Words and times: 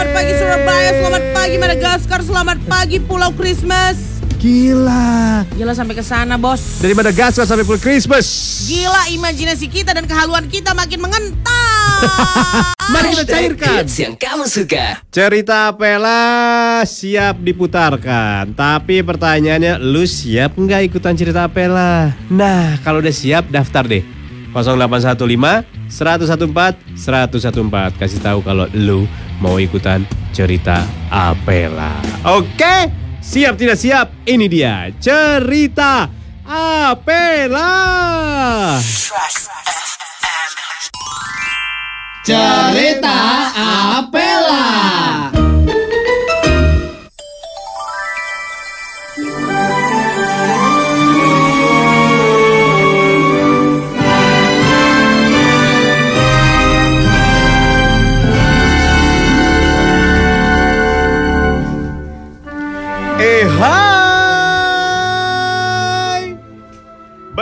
selamat 0.00 0.16
pagi 0.16 0.32
Surabaya, 0.32 0.90
selamat 0.96 1.24
pagi 1.36 1.56
Madagaskar, 1.60 2.20
selamat 2.24 2.58
pagi 2.64 2.96
Pulau 3.04 3.36
Christmas. 3.36 4.00
Gila. 4.40 5.44
Gila 5.52 5.76
sampai 5.76 5.92
ke 5.92 6.00
sana, 6.00 6.40
Bos. 6.40 6.80
Dari 6.80 6.96
Madagaskar 6.96 7.44
sampai 7.44 7.68
Pulau 7.68 7.76
Christmas. 7.76 8.24
Gila 8.64 9.12
imajinasi 9.12 9.68
kita 9.68 9.92
dan 9.92 10.08
kehaluan 10.08 10.48
kita 10.48 10.72
makin 10.72 11.04
mengental. 11.04 12.00
Mari 12.96 13.12
kita 13.12 13.28
cairkan. 13.28 13.84
Hits 13.84 14.00
yang 14.00 14.16
kamu 14.16 14.48
suka. 14.48 15.04
Cerita 15.12 15.68
Apela 15.68 16.80
siap 16.88 17.36
diputarkan. 17.44 18.56
Tapi 18.56 19.04
pertanyaannya, 19.04 19.84
lu 19.84 20.08
siap 20.08 20.56
nggak 20.56 20.96
ikutan 20.96 21.12
cerita 21.12 21.44
Apela? 21.44 22.16
Nah, 22.32 22.80
kalau 22.80 23.04
udah 23.04 23.12
siap 23.12 23.52
daftar 23.52 23.84
deh. 23.84 24.19
0815 24.54 25.66
114 25.90 26.98
114 26.98 27.98
kasih 27.98 28.20
tahu 28.22 28.38
kalau 28.42 28.66
lu 28.74 29.06
mau 29.40 29.56
ikutan 29.56 30.04
cerita 30.30 30.84
Apela. 31.08 31.96
Oke, 32.26 32.90
siap 33.22 33.56
tidak 33.56 33.78
siap? 33.80 34.12
Ini 34.26 34.46
dia 34.46 34.90
cerita 34.98 36.06
Apela. 36.46 37.72
Cerita 42.20 43.18
Apela. 43.98 45.39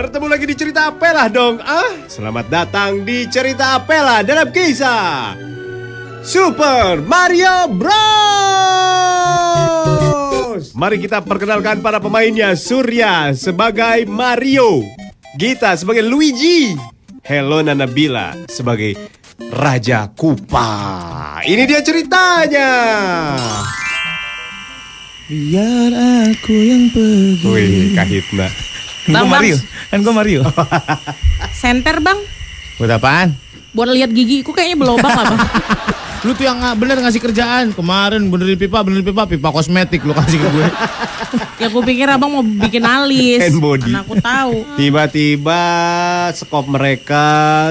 Bertemu 0.09 0.25
lagi 0.25 0.49
di 0.49 0.57
cerita 0.57 0.89
Apela 0.89 1.29
dong 1.29 1.61
ah? 1.61 1.93
Selamat 2.09 2.49
datang 2.49 3.05
di 3.05 3.29
cerita 3.29 3.77
Apela 3.77 4.25
dalam 4.25 4.49
kisah 4.49 5.37
Super 6.25 7.05
Mario 7.05 7.69
Bros. 7.77 7.93
Mari 10.73 10.97
kita 10.97 11.21
perkenalkan 11.21 11.85
para 11.85 12.01
pemainnya 12.01 12.57
Surya 12.57 13.37
sebagai 13.37 14.09
Mario 14.09 14.81
Gita 15.37 15.77
sebagai 15.77 16.09
Luigi 16.09 16.73
Helena 17.21 17.77
Nabila 17.77 18.33
sebagai 18.49 18.97
Raja 19.53 20.09
Kupa 20.17 21.45
Ini 21.45 21.69
dia 21.69 21.85
ceritanya. 21.85 22.73
Biar 25.29 25.93
aku 26.33 26.57
yang 26.57 26.89
pergi. 26.97 27.45
Wih, 27.45 27.93
Kahitna 27.93 28.49
Bang, 29.09 29.25
Gua 29.25 29.33
Bang. 29.33 29.43
Mario. 29.43 29.57
Kan 29.89 29.99
gue 30.05 30.15
Mario. 30.15 30.41
Center, 31.63 31.97
Bang. 32.05 32.19
Buat 32.77 33.01
apaan? 33.01 33.29
Buat 33.73 33.89
lihat 33.93 34.11
gigiku 34.13 34.53
kayaknya 34.53 34.77
belobang 34.79 35.13
lah, 35.13 35.25
Bang. 35.35 35.41
Lu 36.27 36.35
tuh 36.35 36.51
yang 36.51 36.59
bener 36.75 36.99
ngasih 36.99 37.23
kerjaan. 37.23 37.71
Kemarin 37.71 38.27
benerin 38.27 38.59
pipa, 38.59 38.83
benerin 38.83 39.07
pipa, 39.07 39.23
pipa 39.31 39.55
kosmetik 39.55 40.03
lu 40.03 40.11
kasih 40.11 40.43
ke 40.43 40.49
gue. 40.51 40.67
ya 41.63 41.71
aku 41.71 41.79
pikir 41.87 42.11
Abang 42.11 42.35
mau 42.35 42.43
bikin 42.43 42.83
alis. 42.83 43.39
Hand 43.39 43.63
body. 43.63 43.95
Karena 43.95 44.03
aku 44.03 44.15
tahu. 44.19 44.55
Tiba-tiba 44.75 45.63
skop 46.35 46.67
mereka 46.67 47.27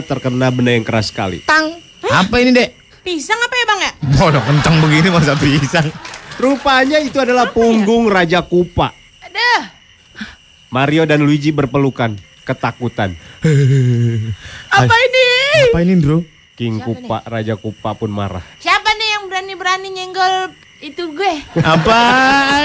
terkena 0.07 0.47
benda 0.47 0.71
yang 0.71 0.87
keras 0.87 1.11
sekali. 1.11 1.43
Tang. 1.43 1.75
Apa 2.07 2.39
ini, 2.39 2.55
Dek? 2.55 2.71
Pisang 3.03 3.35
apa 3.35 3.51
ya, 3.51 3.65
Bang 3.67 3.79
ya? 3.83 3.91
Bodoh 4.15 4.43
kencang 4.47 4.75
begini 4.79 5.11
masa 5.11 5.35
pisang. 5.35 5.91
Rupanya 6.39 7.03
itu 7.03 7.19
adalah 7.19 7.51
punggung 7.51 8.07
Raja 8.07 8.39
Kupa. 8.47 8.95
Aduh. 9.27 9.76
Mario 10.67 11.07
dan 11.07 11.23
Luigi 11.23 11.55
berpelukan, 11.55 12.19
ketakutan. 12.43 13.15
Apa 14.75 14.95
ini? 14.99 15.27
Apa 15.71 15.79
ini, 15.79 15.93
Bro? 15.95 16.27
King 16.59 16.83
Kupa, 16.83 17.23
Raja 17.23 17.55
Kupa 17.55 17.95
pun 17.95 18.11
marah. 18.11 18.43
Siapa 18.59 18.91
nih 18.97 19.07
yang 19.15 19.23
berani-berani 19.31 19.87
nyenggol 19.93 20.51
itu 20.83 21.07
gue? 21.13 21.33
Apa 21.61 22.01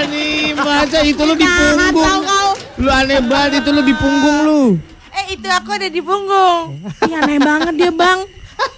nih? 0.09 0.57
Masa 0.57 1.05
itu 1.07 1.23
lu 1.23 1.37
di 1.37 1.47
tau 1.47 1.79
punggung? 1.79 2.23
kau. 2.25 2.49
Lu 2.81 2.91
aneh 2.91 3.21
banget 3.21 3.63
itu 3.63 3.71
lu 3.71 3.83
di 3.85 3.95
punggung 3.95 4.39
lu. 4.49 4.63
Eh 5.13 5.37
itu 5.37 5.47
aku 5.47 5.77
ada 5.77 5.89
di 5.93 6.01
punggung. 6.01 6.81
Ih, 7.07 7.15
aneh 7.21 7.39
banget 7.39 7.75
dia 7.77 7.93
bang. 7.93 8.25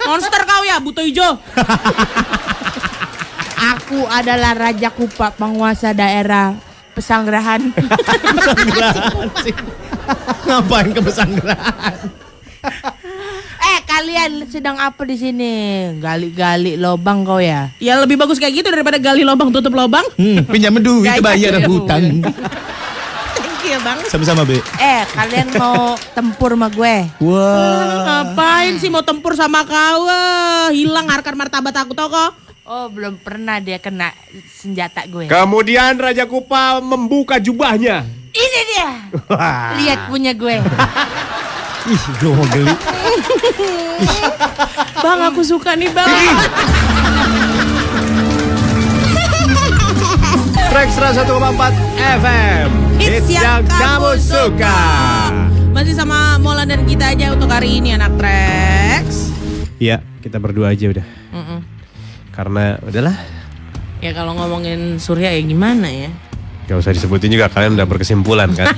Monster 0.05 0.43
kau 0.45 0.63
ya, 0.67 0.83
buto 0.83 1.01
hijau. 1.01 1.33
aku 3.73 4.05
adalah 4.11 4.53
Raja 4.53 4.91
Kupa, 4.91 5.33
penguasa 5.33 5.95
daerah 5.95 6.74
pesanggerahan. 6.95 7.61
Pesanggrahan 7.75 9.29
sih. 9.43 9.55
Ngapain 10.47 10.89
ke 10.91 11.01
pesanggrahan? 11.03 11.97
eh 13.65 13.79
kalian 13.85 14.49
sedang 14.49 14.77
apa 14.81 15.05
di 15.05 15.17
sini? 15.19 15.53
Gali-gali 16.01 16.81
lobang 16.81 17.27
kau 17.27 17.37
ya? 17.37 17.69
Ya 17.77 18.01
lebih 18.01 18.17
bagus 18.17 18.41
kayak 18.41 18.65
gitu 18.65 18.69
daripada 18.73 18.97
gali 18.97 19.21
lobang 19.21 19.53
tutup 19.53 19.75
lobang. 19.75 20.05
Hmm, 20.17 20.45
pinjam 20.49 20.77
duit 20.79 21.13
bayar 21.21 21.61
ya, 21.61 21.67
hutang. 21.69 22.25
Thank 23.35 23.61
you 23.65 23.77
bang. 23.81 23.99
Sama-sama, 24.09 24.45
Be. 24.45 24.61
Eh 24.77 25.03
kalian 25.13 25.49
mau 25.57 25.97
tempur 26.13 26.53
sama 26.53 26.69
gue? 26.69 26.97
Wah. 27.21 28.01
Ngapain 28.05 28.77
sih 28.77 28.89
mau 28.89 29.05
tempur 29.05 29.33
sama 29.35 29.65
kau? 29.65 30.05
Ah, 30.07 30.69
Hilang 30.73 31.09
harkat 31.09 31.33
martabat 31.33 31.75
aku 31.75 31.93
tau 31.97 32.09
kok. 32.09 32.44
Oh 32.65 32.89
belum 32.89 33.21
pernah 33.21 33.61
dia 33.61 33.77
kena 33.77 34.09
senjata 34.49 35.05
gue. 35.05 35.29
Kemudian 35.29 36.01
Raja 36.01 36.25
Kupa 36.25 36.81
membuka 36.81 37.37
jubahnya. 37.37 38.09
Ini 38.33 38.61
dia. 38.73 38.89
Wah. 39.29 39.77
Lihat 39.77 40.09
punya 40.09 40.33
gue. 40.33 40.65
Ih, 41.93 42.03
gue 42.25 42.33
mau 42.33 42.49
geli. 42.49 42.73
Bang 44.97 45.21
aku 45.29 45.45
suka 45.45 45.77
nih 45.77 45.93
bang. 45.93 46.09
Track 50.73 50.89
101,4 50.97 51.29
FM. 52.01 52.69
Hits 52.97 53.29
yang 53.29 53.61
kamu 53.69 54.17
suka. 54.17 54.81
Masih 55.77 55.93
sama 55.93 56.41
Mola 56.41 56.65
dan 56.65 56.89
kita 56.89 57.13
aja 57.13 57.37
untuk 57.37 57.53
hari 57.53 57.85
ini 57.85 57.93
anak 57.93 58.17
Trax. 58.17 59.29
Iya, 59.77 60.01
kita 60.25 60.41
berdua 60.41 60.73
aja 60.73 60.89
udah. 60.89 61.05
Mm-mm. 61.29 61.54
Karena 62.35 62.77
udahlah, 62.81 63.15
Ya 63.99 64.11
kalau 64.11 64.35
ngomongin 64.35 64.99
Surya 64.99 65.31
ya 65.31 65.41
gimana 65.41 65.87
ya? 65.87 66.11
gak 66.65 66.77
usah 66.77 66.91
disebutin 66.91 67.29
juga 67.31 67.47
kalian 67.47 67.73
udah 67.75 67.87
berkesimpulan 67.87 68.51
kan. 68.51 68.69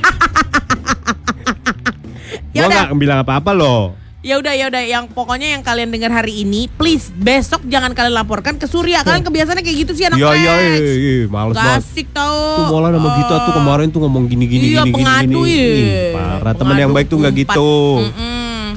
Ya 2.53 2.63
Gua 2.63 2.69
udah. 2.69 2.83
nggak 2.87 2.97
bilang 2.97 3.19
apa-apa 3.21 3.53
loh. 3.53 3.93
Ya 4.21 4.41
udah 4.41 4.51
ya 4.51 4.67
udah 4.67 4.81
yang 4.81 5.07
pokoknya 5.07 5.55
yang 5.55 5.63
kalian 5.63 5.87
dengar 5.87 6.09
hari 6.11 6.41
ini 6.41 6.67
please 6.71 7.13
besok 7.13 7.61
jangan 7.65 7.93
kalian 7.93 8.17
laporkan 8.17 8.57
ke 8.57 8.65
Surya. 8.65 9.01
Kalian 9.03 9.21
kebiasaannya 9.23 9.61
kayak 9.61 9.79
gitu 9.79 9.93
sih 9.93 10.05
anak 10.05 10.17
Iya 10.17 10.31
iya 10.33 10.53
Trax. 10.57 10.73
iya, 10.73 10.95
iya, 10.97 11.17
males 11.29 11.53
Gak 11.53 11.61
banget. 11.63 11.85
asik 11.85 12.07
tau. 12.11 12.41
Tuh 12.57 12.65
Mola 12.67 12.89
sama 12.91 13.11
Gita 13.15 13.37
tuh 13.39 13.53
kemarin 13.55 13.87
tuh 13.89 14.01
ngomong 14.01 14.25
gini 14.27 14.45
gini 14.47 14.65
Iya, 14.67 14.83
gini 14.83 14.89
gini 14.89 14.95
pengadu 14.97 15.41
gini. 15.43 15.53
ya. 15.53 15.69
Ih, 15.69 16.13
Parah, 16.17 16.55
teman 16.55 16.77
yang 16.77 16.91
baik 16.91 17.07
tuh 17.07 17.19
nggak 17.21 17.35
gitu. 17.37 17.71
Mm-mm. 18.03 18.26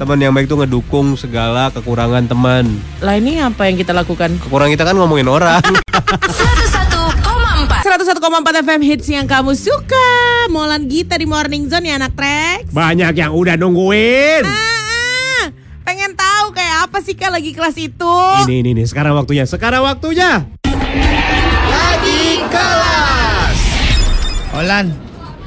Teman 0.00 0.16
yang 0.16 0.32
baik 0.32 0.48
tuh 0.48 0.64
ngedukung 0.64 1.12
segala 1.12 1.68
kekurangan 1.68 2.24
teman. 2.24 2.64
Lah 3.04 3.20
ini 3.20 3.36
apa 3.36 3.68
yang 3.68 3.76
kita 3.76 3.92
lakukan? 3.92 4.32
Kekurangan 4.40 4.72
kita 4.72 4.88
kan 4.88 4.96
ngomongin 4.96 5.28
orang. 5.28 5.60
101,4 5.60 7.84
101,4 7.84 8.64
FM 8.64 8.80
hits 8.80 9.12
yang 9.12 9.28
kamu 9.28 9.52
suka. 9.52 10.08
Molan 10.48 10.88
Gita 10.88 11.20
di 11.20 11.28
Morning 11.28 11.68
Zone 11.68 11.92
ya 11.92 12.00
anak 12.00 12.16
Trax. 12.16 12.72
Banyak 12.72 13.12
yang 13.12 13.36
udah 13.36 13.60
nungguin. 13.60 14.48
Ah, 14.48 15.52
pengen 15.84 16.16
tahu 16.16 16.56
kayak 16.56 16.88
apa 16.88 17.04
sih 17.04 17.12
kak 17.12 17.36
lagi 17.36 17.52
kelas 17.52 17.76
itu? 17.76 18.16
Ini 18.48 18.64
ini 18.64 18.80
nih 18.80 18.88
sekarang 18.88 19.12
waktunya. 19.20 19.44
Sekarang 19.44 19.84
waktunya. 19.84 20.48
Lagi 21.68 22.40
kelas. 22.48 23.56
Olan, 24.56 24.96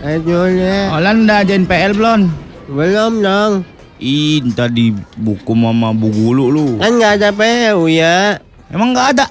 Ayolah. 0.06 0.94
Olan 0.94 1.26
udah 1.26 1.42
ajain 1.42 1.66
PL 1.66 1.98
belum? 1.98 2.30
Belum 2.70 3.26
dong. 3.26 3.73
Ih, 4.04 4.44
tadi 4.52 4.92
buku 5.16 5.56
mama 5.56 5.96
bu 5.96 6.12
gulu 6.12 6.52
lu. 6.52 6.68
Kan 6.76 7.00
nggak 7.00 7.24
ada 7.24 7.30
PU 7.32 7.88
ya. 7.88 8.36
Emang 8.68 8.92
nggak 8.92 9.16
ada? 9.16 9.26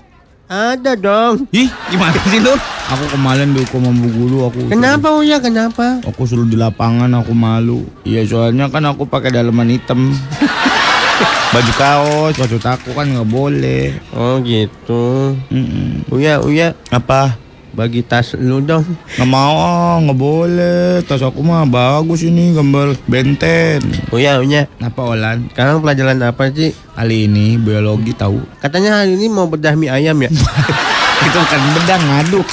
Ada 0.49 0.97
dong. 0.97 1.45
Ih, 1.53 1.69
gimana 1.89 2.17
sih 2.25 2.41
lu? 2.41 2.57
Aku 2.89 3.05
kemarin 3.09 3.53
di 3.53 3.61
hukum 3.61 3.85
sama 3.85 3.93
bu 3.95 4.09
gulu 4.11 4.37
aku. 4.49 4.59
Kenapa 4.69 5.13
Uya? 5.15 5.41
Kenapa? 5.41 6.01
suruh- 6.01 6.09
Aku 6.09 6.23
suruh 6.25 6.45
di 6.45 6.57
lapangan 6.57 7.13
aku 7.15 7.33
malu. 7.33 7.85
Iya 8.03 8.25
soalnya 8.25 8.73
kan 8.73 8.85
aku 8.87 9.05
pakai 9.05 9.29
daleman 9.29 9.69
hitam. 9.69 10.09
Baju 11.53 11.73
kaos, 11.77 12.33
baju 12.35 12.57
aku 12.59 12.97
kan 12.97 13.13
nggak 13.13 13.29
boleh. 13.29 13.93
Oh 14.17 14.41
gitu. 14.41 15.37
Mm-mm. 15.53 16.01
Uya, 16.09 16.41
Uya, 16.41 16.73
Apa? 16.89 17.37
Bagi 17.73 18.05
tas 18.05 18.37
lu 18.37 18.61
dong. 18.61 18.85
Nggak 19.17 19.29
mau, 19.29 19.57
ah, 19.57 19.97
nggak 20.01 20.19
boleh. 20.21 21.01
Tas 21.09 21.25
aku 21.25 21.41
mah 21.41 21.65
bagus 21.65 22.25
ini 22.25 22.53
gambar 22.53 22.97
benten. 23.09 23.81
Uya, 24.13 24.39
Uya. 24.41 24.69
Apa 24.81 25.17
Olan? 25.17 25.49
Sekarang 25.53 25.81
pelajaran 25.81 26.21
apa 26.21 26.53
sih? 26.53 26.77
Kali 26.93 27.27
ini 27.27 27.57
biologi 27.57 28.13
tahu. 28.13 28.41
Katanya 28.61 29.03
hari 29.03 29.17
ini 29.17 29.27
mau 29.33 29.49
bedah 29.49 29.75
mie 29.75 29.91
ayam 29.91 30.17
ya? 30.21 30.31
Itu 31.27 31.39
bukan 31.41 31.61
bedang 31.81 32.03
ngaduk. 32.05 32.47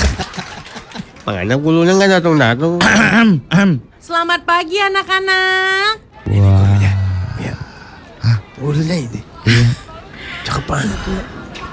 Makanya 1.28 1.56
bulunya 1.62 1.94
nggak 1.94 2.20
datang-datang. 2.20 2.80
Selamat 4.00 4.42
pagi 4.48 4.82
anak-anak. 4.82 6.10
Bulunya 8.60 9.08
ini. 9.08 9.22
Cakep 10.44 10.64
banget. 10.68 11.00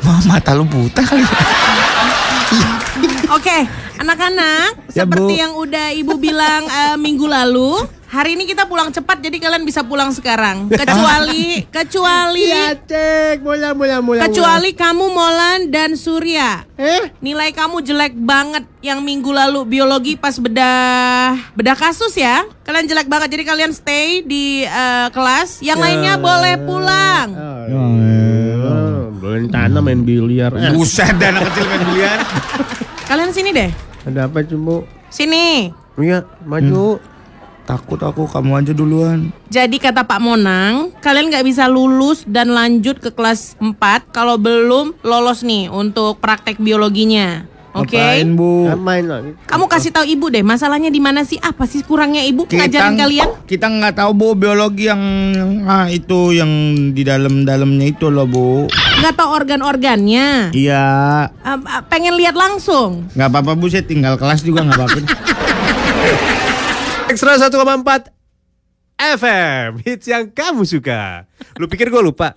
Mama 0.06 0.38
mata 0.38 0.54
lu 0.54 0.62
buta 0.62 1.02
kali. 1.02 1.26
Oke, 3.36 3.58
anak-anak, 3.98 4.68
Ya, 4.92 5.04
seperti 5.04 5.34
Bu. 5.34 5.40
yang 5.40 5.52
udah 5.54 5.86
Ibu 5.92 6.14
bilang 6.16 6.62
eh, 6.82 6.96
minggu 6.96 7.26
lalu, 7.26 7.84
hari 8.06 8.32
ini 8.32 8.44
kita 8.44 8.64
pulang 8.64 8.88
cepat 8.88 9.18
jadi 9.18 9.36
kalian 9.36 9.62
bisa 9.62 9.82
pulang 9.82 10.08
sekarang. 10.10 10.68
Kecuali 10.80 11.66
kecuali 11.66 12.48
cek, 12.86 13.40
bola, 13.40 13.72
bola, 13.72 13.98
bola. 14.00 14.20
kecuali 14.22 14.72
kamu 14.72 15.04
Molan 15.06 15.60
dan 15.68 15.94
Surya. 15.94 16.64
Eh? 16.76 17.12
Nilai 17.18 17.50
kamu 17.50 17.80
jelek 17.80 18.14
banget 18.14 18.64
yang 18.80 19.00
minggu 19.00 19.28
lalu 19.28 19.66
biologi 19.66 20.14
pas 20.14 20.36
bedah 20.36 21.34
bedah 21.52 21.74
kasus 21.74 22.14
ya. 22.14 22.46
Kalian 22.62 22.86
jelek 22.86 23.06
banget 23.06 23.28
jadi 23.28 23.44
kalian 23.44 23.72
stay 23.72 24.22
di 24.22 24.62
eh, 24.62 25.08
kelas. 25.10 25.60
Yang 25.60 25.78
lainnya 25.78 26.14
boleh 26.16 26.54
pulang. 26.62 27.28
Oh, 27.34 29.00
Belum 29.16 29.50
tanah 29.50 29.82
main 29.82 30.00
biliar. 30.00 30.54
Eh, 30.54 30.70
Buset 30.70 31.10
dah 31.16 31.28
anak 31.28 31.50
kecil 31.50 31.64
main 31.66 31.82
biliar. 31.84 32.18
Kalian 33.06 33.30
sini 33.30 33.54
deh. 33.54 33.70
ada 34.02 34.26
apa 34.26 34.42
cuma? 34.42 34.82
Sini. 35.14 35.70
Iya, 35.94 36.26
maju. 36.42 36.98
Takut 37.66 37.98
aku, 37.98 38.26
kamu 38.30 38.62
aja 38.62 38.72
duluan. 38.74 39.30
Jadi 39.50 39.82
kata 39.82 40.06
Pak 40.06 40.22
Monang, 40.22 40.94
kalian 41.02 41.30
nggak 41.30 41.46
bisa 41.46 41.66
lulus 41.66 42.22
dan 42.26 42.54
lanjut 42.54 43.02
ke 43.02 43.10
kelas 43.10 43.58
4 43.58 44.10
kalau 44.14 44.38
belum 44.38 44.94
lolos 45.02 45.42
nih 45.42 45.66
untuk 45.70 46.18
praktek 46.22 46.62
biologinya. 46.62 47.46
Oke? 47.76 48.00
Ngapain, 48.00 48.28
Bu? 48.32 48.72
Ah, 48.72 48.80
main 48.80 49.04
lagi. 49.04 49.36
Kamu 49.44 49.68
kasih 49.68 49.92
tahu 49.92 50.08
Ibu 50.08 50.32
deh, 50.32 50.40
masalahnya 50.40 50.88
di 50.88 50.96
mana 50.96 51.28
sih? 51.28 51.36
Apa 51.36 51.68
sih 51.68 51.84
kurangnya 51.84 52.24
Ibu 52.24 52.48
ngajarin 52.48 52.96
kalian? 52.96 53.28
Kita 53.44 53.68
nggak 53.68 54.00
tahu 54.00 54.10
Bu 54.16 54.32
biologi 54.32 54.88
yang 54.88 55.02
ah 55.68 55.84
itu 55.92 56.32
yang 56.32 56.48
di 56.96 57.04
dalam-dalamnya 57.04 57.92
itu 57.92 58.08
loh, 58.08 58.24
Bu. 58.24 58.72
Nggak 58.72 59.14
tahu 59.14 59.28
organ-organnya. 59.28 60.56
Iya. 60.56 60.84
Eh, 61.30 61.58
pengen 61.92 62.16
lihat 62.16 62.32
langsung. 62.32 63.12
nggak 63.12 63.28
apa-apa 63.28 63.52
Bu, 63.52 63.68
saya 63.68 63.84
tinggal 63.84 64.16
kelas 64.16 64.40
juga 64.40 64.64
nggak 64.64 64.80
apa-apa. 64.80 64.98
Ekstra 67.12 67.38
1,4 67.38 67.52
FM 68.96 69.84
Hits 69.84 70.08
yang 70.08 70.32
kamu 70.32 70.64
suka 70.64 71.28
Lu 71.60 71.68
pikir 71.68 71.92
gue 71.92 72.02
lupa? 72.02 72.32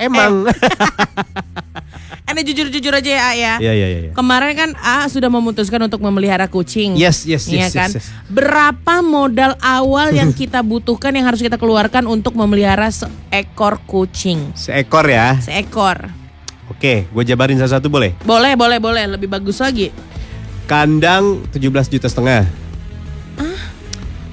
Emang 0.00 0.48
Ini 2.32 2.42
jujur-jujur 2.42 2.92
aja 2.92 3.10
ya, 3.10 3.20
A, 3.20 3.30
ya. 3.32 3.54
Iya 3.60 3.72
iya 3.72 3.86
iya 3.86 4.00
iya. 4.08 4.12
Kemarin 4.12 4.56
kan 4.56 4.70
A 4.80 5.04
sudah 5.06 5.28
memutuskan 5.28 5.84
untuk 5.84 6.00
memelihara 6.00 6.48
kucing. 6.48 6.96
Yes, 6.96 7.28
yes, 7.28 7.44
Iya 7.46 7.68
yes, 7.68 7.72
kan? 7.72 7.90
yes, 7.92 8.00
yes. 8.00 8.06
Berapa 8.26 9.04
modal 9.04 9.52
awal 9.60 10.10
yang 10.10 10.32
kita 10.40 10.64
butuhkan 10.64 11.12
yang 11.12 11.28
harus 11.28 11.38
kita 11.38 11.60
keluarkan 11.60 12.08
untuk 12.08 12.32
memelihara 12.32 12.88
seekor 12.88 13.78
kucing? 13.84 14.56
Seekor 14.56 15.04
ya 15.06 15.36
Seekor. 15.38 16.08
Oke 16.66 17.04
gue 17.04 17.22
jabarin 17.22 17.60
satu-satu 17.60 17.92
boleh? 17.92 18.16
Boleh, 18.24 18.56
boleh, 18.56 18.80
boleh. 18.80 19.04
Lebih 19.06 19.28
bagus 19.28 19.60
lagi. 19.60 19.92
Kandang 20.64 21.44
17 21.52 21.68
juta 21.90 22.08
setengah 22.08 22.48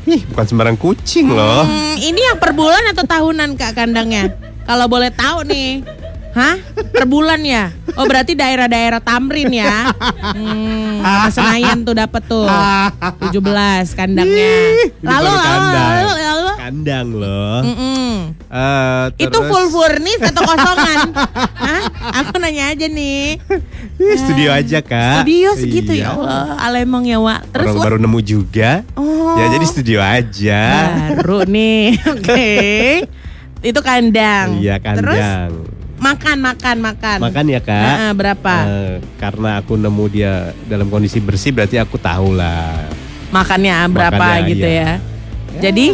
Ih 0.07 0.25
bukan 0.25 0.46
sembarang 0.48 0.78
kucing 0.80 1.30
loh 1.30 1.62
Hmm, 1.66 1.94
ini 2.00 2.18
yang 2.18 2.42
per 2.42 2.50
bulan 2.50 2.81
atau 2.90 3.06
tahunan 3.06 3.54
kak 3.54 3.78
kandangnya? 3.78 4.34
Kalau 4.66 4.86
boleh 4.86 5.10
tahu 5.10 5.46
nih. 5.46 5.86
Hah? 6.29 6.55
Per 6.93 7.05
bulan 7.05 7.41
ya? 7.41 7.73
Oh 7.93 8.05
berarti 8.05 8.33
daerah-daerah 8.33 9.01
Tamrin 9.01 9.49
ya? 9.49 9.89
Hmm, 10.13 11.01
Senayan 11.35 11.81
tuh 11.81 11.93
dapat 11.93 12.21
tuh. 12.23 12.45
17 12.45 13.33
kandangnya. 13.91 14.53
Lalu, 15.01 15.29
kandang. 15.31 15.93
lalu, 15.99 16.13
lalu. 16.19 16.47
Kandang 16.59 17.07
loh 17.11 17.57
Mm-mm. 17.65 18.13
Eh, 18.45 19.05
Itu 19.17 19.31
terus- 19.31 19.49
full 19.49 19.67
furnish 19.69 20.21
atau 20.21 20.41
kosongan? 20.43 20.99
Hah? 21.55 21.81
Aku 22.21 22.37
nanya 22.37 22.69
aja 22.69 22.85
nih. 22.85 23.41
Ih, 23.97 24.17
Studio 24.17 24.49
aja 24.49 24.79
kak 24.79 25.23
Studio 25.23 25.49
segitu 25.55 25.91
Iya. 25.91 26.03
ya 26.03 26.07
Allah. 26.13 26.45
Alemong 26.61 27.03
ya 27.03 27.17
Wak. 27.17 27.41
Terus 27.51 27.67
Orang 27.67 27.81
baru 27.81 27.97
nemu 27.97 28.19
juga 28.21 28.85
Oh. 28.93 29.33
Ya 29.35 29.49
jadi 29.49 29.65
studio 29.65 29.99
aja 29.99 30.61
Baru 31.15 31.41
nih. 31.43 31.97
Oke. 32.13 32.47
Itu 33.59 33.79
kandang. 33.81 34.61
Iya 34.61 34.77
Terus 34.77 35.17
kandang 35.17 35.51
makan 36.00 36.38
makan 36.40 36.75
makan. 36.80 37.18
Makan 37.22 37.46
ya 37.46 37.60
kak 37.60 37.75
Heeh, 37.86 38.12
berapa? 38.13 38.54
Eh, 38.63 38.94
karena 39.16 39.60
aku 39.60 39.75
nemu 39.75 40.06
dia 40.07 40.34
dalam 40.66 40.88
kondisi 40.88 41.19
bersih 41.19 41.51
berarti 41.51 41.75
aku 41.75 41.96
tahu 41.96 42.34
lah 42.34 42.88
Makannya 43.30 43.75
berapa 43.88 44.18
Makannya, 44.18 44.50
gitu 44.50 44.66
iya. 44.66 44.98
ya. 44.98 45.62
Jadi 45.62 45.86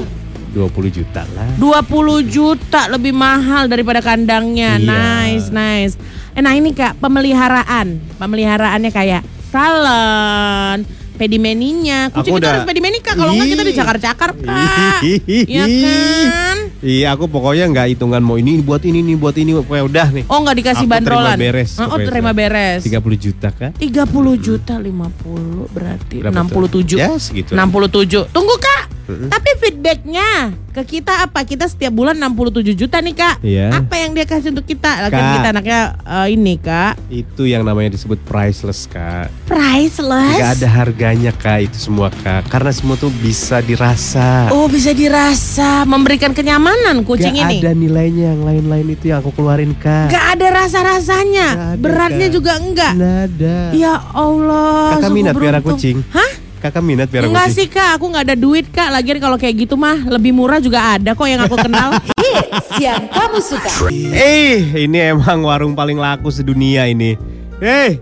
20 0.52 0.72
juta 0.90 1.28
lah 1.28 1.48
20 1.58 1.92
juta 2.26 2.88
lebih 2.88 3.12
mahal 3.12 3.68
daripada 3.68 4.00
kandangnya. 4.00 4.80
Iya. 4.80 4.88
Nice, 4.88 5.48
nice. 5.50 5.94
Eh, 6.32 6.40
nah 6.40 6.52
ini 6.52 6.72
Kak, 6.72 6.96
pemeliharaan. 6.96 8.00
Pemeliharaannya 8.16 8.88
kayak 8.90 9.20
salon, 9.52 10.88
pedimeninya. 11.16 12.08
Kucing 12.10 12.24
Aku 12.24 12.28
itu 12.30 12.40
udah- 12.40 12.52
harus 12.54 12.64
pedimeni 12.64 13.00
Kak, 13.00 13.16
kalau 13.16 13.32
nggak 13.32 13.48
kita 13.50 13.64
dicakar-cakar 13.66 14.30
Kak. 14.38 15.00
Iya 15.28 15.64
kan? 15.68 16.55
Iya 16.86 17.18
aku 17.18 17.26
pokoknya 17.26 17.66
nggak 17.68 17.98
hitungan 17.98 18.22
mau 18.22 18.38
ini 18.38 18.62
buat 18.62 18.86
ini 18.86 19.02
nih 19.02 19.18
buat 19.18 19.34
ini 19.34 19.58
pokoknya 19.58 19.84
udah 19.84 20.08
nih 20.14 20.24
Oh 20.30 20.38
nggak 20.40 20.54
dikasih 20.56 20.86
Aku 20.86 20.94
terima 20.94 21.02
bandrolan. 21.02 21.38
beres 21.42 21.72
Oh, 21.74 21.90
pokoknya. 21.90 22.06
terima 22.06 22.32
beres. 22.32 22.82
30 22.86 23.18
juta 23.18 23.48
kak 23.50 23.72
30 23.76 24.06
juta 24.38 24.74
50 24.78 25.74
berarti 25.74 26.16
Berapa 26.22 26.46
67. 26.46 26.70
tuh? 26.70 26.82
Ya 26.96 27.10
segitu 27.18 27.52
67. 27.52 28.30
Tunggu 28.30 28.56
Kak. 28.56 28.95
Tapi 29.06 29.50
feedbacknya 29.58 30.30
ke 30.70 30.82
kita 30.84 31.24
apa? 31.24 31.42
Kita 31.42 31.66
setiap 31.66 31.90
bulan 31.90 32.18
67 32.18 32.74
juta 32.76 32.98
nih 32.98 33.14
Kak. 33.14 33.36
Iya. 33.40 33.70
Apa 33.72 33.96
yang 33.96 34.12
dia 34.12 34.26
kasih 34.26 34.50
untuk 34.50 34.66
kita? 34.66 34.92
Lah 34.98 35.10
kan 35.10 35.24
kita 35.36 35.48
anaknya 35.52 35.80
eh, 36.02 36.28
ini 36.32 36.58
Kak. 36.58 36.98
Itu 37.08 37.46
yang 37.46 37.62
namanya 37.62 37.94
disebut 37.94 38.18
priceless 38.22 38.86
kak 38.86 39.30
Priceless. 39.46 40.36
Gak 40.36 40.52
ada 40.58 40.68
harganya 40.68 41.32
kak 41.32 41.64
itu 41.64 41.78
semua 41.80 42.10
kak 42.12 42.48
Karena 42.48 42.70
semua 42.70 42.96
tuh 42.96 43.14
bisa 43.14 43.62
dirasa 43.62 44.50
Oh 44.50 44.66
bisa 44.66 44.92
dirasa 44.92 45.86
memberikan 45.86 46.32
kenyamanan 46.32 47.02
kucing 47.02 47.34
Gak 47.34 47.46
ini. 47.46 47.58
ada 47.60 47.72
nilainya 47.72 48.34
yang 48.34 48.42
lain-lain 48.42 48.88
itu 48.90 49.10
yang 49.10 49.22
aku 49.22 49.32
keluarin 49.32 49.72
kak 49.76 50.10
Gak 50.10 50.26
ada 50.34 50.48
rasa-rasanya. 50.60 51.48
Gak 51.54 51.74
Beratnya 51.78 52.28
Kak. 52.28 52.34
juga 52.34 52.52
enggak. 52.58 52.94
Nada 52.96 53.58
Ya 53.72 53.96
Allah. 54.12 54.98
Kakak 54.98 55.12
minat 55.12 55.34
piara 55.34 55.60
beruntung. 55.60 55.78
kucing? 55.78 55.98
Hah? 56.10 56.32
Kakak 56.66 56.82
minat 56.82 57.14
piara 57.14 57.30
Enggak 57.30 57.54
sih 57.54 57.70
kak, 57.70 58.02
aku 58.02 58.10
nggak 58.10 58.26
ada 58.26 58.34
duit 58.34 58.66
kak. 58.74 58.90
Lagian 58.90 59.22
kalau 59.22 59.38
kayak 59.38 59.70
gitu 59.70 59.78
mah 59.78 60.02
lebih 60.02 60.34
murah 60.34 60.58
juga 60.58 60.98
ada 60.98 61.14
kok 61.14 61.30
yang 61.30 61.46
aku 61.46 61.62
kenal. 61.62 61.94
yang 62.82 63.06
kamu 63.06 63.38
suka. 63.38 63.70
Eh, 63.94 64.74
ini 64.74 65.14
emang 65.14 65.46
warung 65.46 65.78
paling 65.78 66.02
laku 66.02 66.34
sedunia 66.34 66.90
ini. 66.90 67.14
Eh, 67.62 68.02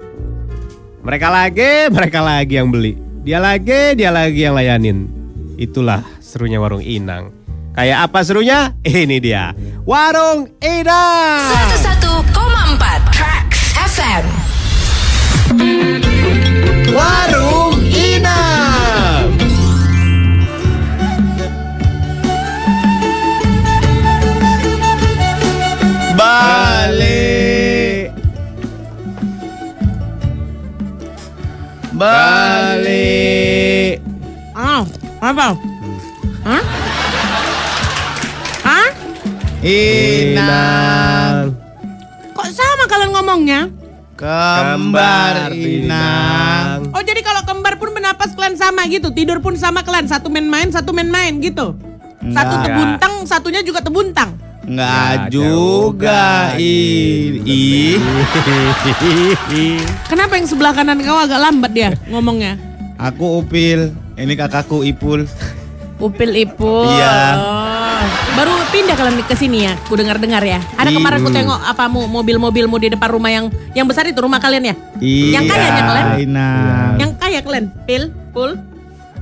mereka 1.03 1.27
lagi, 1.27 1.91
mereka 1.91 2.24
lagi 2.24 2.55
yang 2.55 2.72
beli. 2.72 2.96
Dia 3.27 3.43
lagi, 3.43 4.00
dia 4.00 4.15
lagi 4.15 4.48
yang 4.48 4.55
layanin. 4.55 5.12
Itulah 5.60 6.00
serunya 6.24 6.63
warung 6.63 6.79
Inang. 6.79 7.36
Kayak 7.75 8.08
apa 8.08 8.24
serunya? 8.24 8.72
Ini 8.79 9.20
dia. 9.20 9.51
Warung 9.84 10.48
Inang. 10.63 11.51
101,4 11.84 13.12
Tracks 13.12 13.75
FM. 13.75 14.24
Warung 16.96 17.52
Balik. 32.03 33.95
Oh, 34.51 34.83
apa? 35.24 35.55
Hah? 36.43 36.63
Hah? 38.63 38.89
Inang, 39.63 41.55
Kok 42.36 42.48
sama 42.51 42.83
kalian 42.91 43.15
ngomongnya? 43.15 43.72
kembar 44.19 45.55
Inang. 45.55 46.91
Oh 46.91 47.00
jadi 47.00 47.24
kalau 47.24 47.48
kembar 47.48 47.79
pun 47.79 47.95
bernapas 47.95 48.36
kalian 48.36 48.60
sama 48.60 48.83
gitu, 48.91 49.07
tidur 49.15 49.39
pun 49.39 49.55
sama 49.55 49.79
kalian, 49.88 50.12
satu 50.12 50.27
main-main, 50.27 50.67
satu 50.67 50.91
main-main 50.91 51.39
gitu. 51.39 51.79
Satu 52.36 52.55
tebuntang, 52.63 53.24
satunya 53.24 53.63
juga 53.63 53.79
tebuntang. 53.79 54.36
Enggak 54.63 55.27
Ya, 55.27 55.27
juga, 55.27 56.24
ih. 56.55 57.43
Ih. 57.43 58.00
Kenapa 60.12 60.39
yang 60.39 60.48
sebelah 60.48 60.72
kanan 60.72 61.03
kau 61.03 61.20
agak 61.20 61.36
lambat 61.36 61.72
dia 61.75 61.89
ngomongnya? 62.08 62.55
Aku 62.96 63.43
Upil, 63.43 63.91
ini 64.15 64.34
kakakku 64.39 64.88
Ipul. 64.88 65.27
Upil 66.00 66.32
ipul. 66.36 66.88
Iya. 66.89 67.15
Oh. 67.39 68.03
Baru 68.36 68.51
pindah 68.72 68.96
kalian 68.98 69.24
ke 69.24 69.36
sini 69.38 69.67
ya, 69.67 69.75
ku 69.88 69.96
dengar-dengar 69.96 70.43
ya. 70.43 70.60
Ada 70.75 70.91
Iya. 70.91 70.98
kemarin 71.00 71.20
ku 71.22 71.32
tengok 71.32 71.60
apa 71.60 71.84
mu 71.88 72.10
mobil-mobilmu 72.10 72.75
di 72.75 72.91
depan 72.91 73.08
rumah 73.08 73.32
yang 73.32 73.46
yang 73.72 73.88
besar 73.88 74.03
itu 74.08 74.20
rumah 74.20 74.39
kalian 74.39 74.74
ya? 74.74 74.75
Iya. 75.00 75.39
Yang 75.39 75.43
kayanya 75.48 75.82
kalian? 75.86 76.08
Inang. 76.20 76.91
Yang 77.00 77.12
kaya 77.20 77.39
kalian, 77.39 77.65
Pil, 77.88 78.03
Pul. 78.32 78.51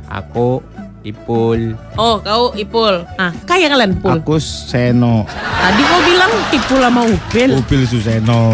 Aku 0.10 0.66
Ipul. 1.02 1.74
Oh, 1.98 2.22
kau 2.22 2.54
Ipul. 2.54 3.02
Ah, 3.18 3.34
kaya 3.50 3.74
kalian, 3.74 3.98
Pul. 3.98 4.22
Aku 4.22 4.38
Seno. 4.38 5.26
Tadi 5.34 5.82
kau 5.82 5.98
bilang 6.06 6.30
Ipul 6.54 6.78
sama 6.78 7.02
Upil. 7.10 7.58
Upil 7.58 7.82
Suseno. 7.90 8.54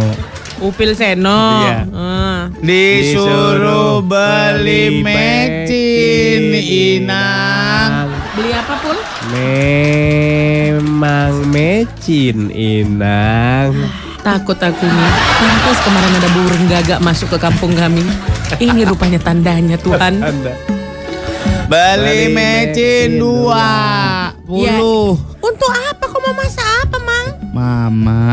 Upil 0.64 0.96
Seno. 0.96 1.44
Iya. 1.60 1.80
Ah. 1.92 2.42
Disuruh 2.64 4.00
beli 4.00 5.04
mecin 5.04 6.56
Inang. 6.56 8.16
Beli 8.40 8.56
apa, 8.56 8.80
Pul? 8.80 8.96
Memang 9.36 11.52
mecin 11.52 12.48
Inang. 12.56 13.76
Takut 14.24 14.56
aku 14.56 14.88
nih. 14.88 15.12
Pantas 15.36 15.80
kemarin 15.84 16.16
ada 16.16 16.30
burung 16.32 16.64
gagak 16.72 17.04
masuk 17.04 17.28
ke 17.36 17.38
kampung 17.44 17.76
kami. 17.76 18.08
Ini 18.56 18.88
rupanya 18.88 19.20
tandanya 19.20 19.76
Tuhan. 19.76 20.24
Anda. 20.24 20.77
Beli 21.68 22.32
Beli 22.32 22.32
mecin 22.32 23.12
mecin 23.12 23.20
dua 23.20 23.68
puluh. 24.48 25.20
Untuk 25.44 25.68
apa? 25.68 26.08
Kau 26.08 26.24
mau 26.24 26.32
masak 26.32 26.64
apa, 26.64 26.98
Mang? 27.04 27.28
Mama 27.52 28.24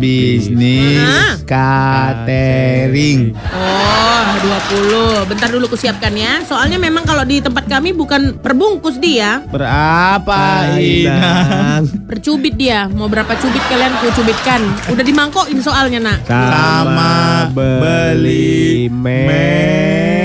bisnis 0.00 0.96
Ah. 0.96 1.36
catering. 1.44 3.36
Oh, 3.36 4.22
20. 4.40 5.28
Bentar 5.28 5.52
dulu 5.52 5.68
kusiapkan 5.68 6.16
ya. 6.16 6.40
Soalnya 6.40 6.80
memang 6.80 7.04
kalau 7.04 7.20
di 7.28 7.44
tempat 7.44 7.68
kami 7.68 7.92
bukan 7.92 8.40
perbungkus 8.40 8.96
dia, 8.96 9.44
Berapa 9.44 10.72
Inang? 10.80 11.84
percubit 12.08 12.56
dia. 12.56 12.88
Mau 12.88 13.12
berapa 13.12 13.36
cubit 13.36 13.60
kalian 13.68 13.92
ku 14.00 14.08
cubitkan. 14.16 14.64
Udah 14.88 15.04
dimangkokin 15.04 15.60
soalnya, 15.60 16.00
Nak. 16.00 16.18
Sama 16.24 17.44
beli 17.52 18.88
Max 18.88 19.28
Trail 19.28 20.19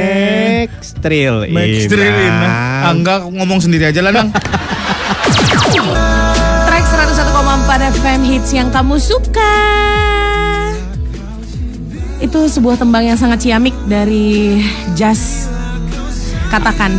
Max 1.05 1.85
Drill 1.85 2.17
Inang. 2.17 2.49
Ah, 2.49 2.89
enggak 2.89 3.21
aku 3.21 3.29
ngomong 3.37 3.61
sendiri 3.61 3.93
aja 3.93 4.01
lah 4.01 4.09
Nang. 4.09 4.33
Track 6.65 6.85
101,4 7.13 7.93
FM 8.01 8.21
hits 8.25 8.49
yang 8.57 8.73
kamu 8.73 8.97
suka. 8.97 9.53
Itu 12.17 12.49
sebuah 12.49 12.81
tembang 12.81 13.05
yang 13.05 13.21
sangat 13.21 13.45
ciamik 13.45 13.77
dari 13.85 14.57
Jazz. 14.97 15.45
Katakan. 16.49 16.89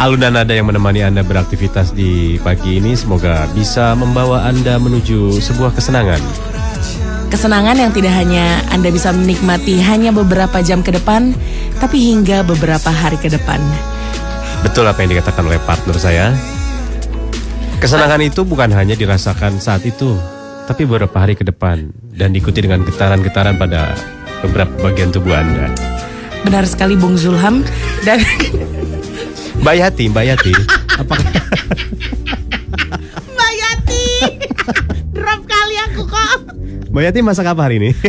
Alunan 0.00 0.32
nada 0.32 0.50
yang 0.50 0.66
menemani 0.66 1.06
Anda 1.06 1.20
beraktivitas 1.22 1.92
di 1.94 2.40
pagi 2.40 2.82
ini 2.82 2.96
semoga 2.96 3.46
bisa 3.54 3.92
membawa 3.94 4.48
Anda 4.48 4.80
menuju 4.80 5.38
sebuah 5.38 5.76
kesenangan. 5.76 6.18
Kesenangan 7.30 7.78
yang 7.78 7.94
tidak 7.94 8.10
hanya 8.10 8.58
Anda 8.74 8.90
bisa 8.90 9.14
menikmati 9.14 9.78
hanya 9.78 10.10
beberapa 10.10 10.58
jam 10.66 10.82
ke 10.82 10.90
depan, 10.90 11.30
tapi 11.78 12.02
hingga 12.02 12.42
beberapa 12.42 12.90
hari 12.90 13.22
ke 13.22 13.30
depan. 13.30 13.62
Betul 14.66 14.90
apa 14.90 14.98
yang 15.06 15.14
dikatakan 15.14 15.46
oleh 15.46 15.62
partner 15.62 15.94
saya. 15.94 16.34
Kesenangan 17.78 18.18
itu 18.26 18.42
bukan 18.42 18.74
hanya 18.74 18.98
dirasakan 18.98 19.62
saat 19.62 19.86
itu, 19.86 20.18
tapi 20.66 20.82
beberapa 20.84 21.22
hari 21.22 21.38
ke 21.38 21.46
depan 21.46 21.94
dan 22.12 22.34
diikuti 22.34 22.66
dengan 22.66 22.82
getaran-getaran 22.82 23.54
pada 23.54 23.94
beberapa 24.42 24.90
bagian 24.90 25.14
tubuh 25.14 25.38
Anda. 25.38 25.70
Benar 26.42 26.66
sekali 26.66 26.98
Bung 26.98 27.14
Zulham 27.14 27.62
dan 28.02 28.26
Mbak 29.62 29.74
Yati, 29.78 30.04
Mbak 30.10 30.24
Yati, 30.34 30.52
apakah 30.98 31.30
Mbak 33.38 33.52
Yati. 33.54 34.04
Drop 35.14 35.40
kali 35.46 35.76
aku 35.78 36.02
kok. 36.10 36.49
Mbak 36.90 37.02
Yati 37.06 37.20
masak 37.22 37.46
apa 37.46 37.70
hari 37.70 37.78
ini? 37.78 37.90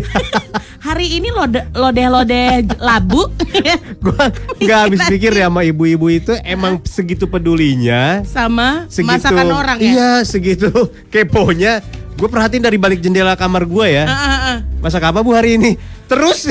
Hari 0.81 1.21
ini 1.21 1.29
lode 1.29 1.61
lodeh-lodeh 1.77 2.65
labu. 2.81 3.29
Gua 4.03 4.33
nggak 4.57 4.79
habis 4.89 5.01
pikir 5.05 5.29
ya 5.37 5.45
sama 5.45 5.61
ibu-ibu 5.61 6.09
itu 6.09 6.33
emang 6.41 6.81
segitu 6.81 7.29
pedulinya, 7.29 8.25
sama 8.25 8.89
segitu 8.89 9.21
masakan 9.21 9.53
orang 9.53 9.77
ya. 9.77 9.93
Iya, 9.93 10.11
segitu 10.25 10.73
keponya. 11.13 11.85
Gue 12.17 12.25
perhatiin 12.25 12.65
dari 12.65 12.81
balik 12.81 13.05
jendela 13.05 13.37
kamar 13.37 13.69
gue 13.69 13.85
ya. 13.93 14.09
Ah, 14.09 14.13
ah, 14.17 14.33
ah. 14.33 14.57
Masak 14.81 15.05
apa 15.05 15.21
bu 15.21 15.37
hari 15.37 15.61
ini? 15.61 15.77
Terus 16.09 16.49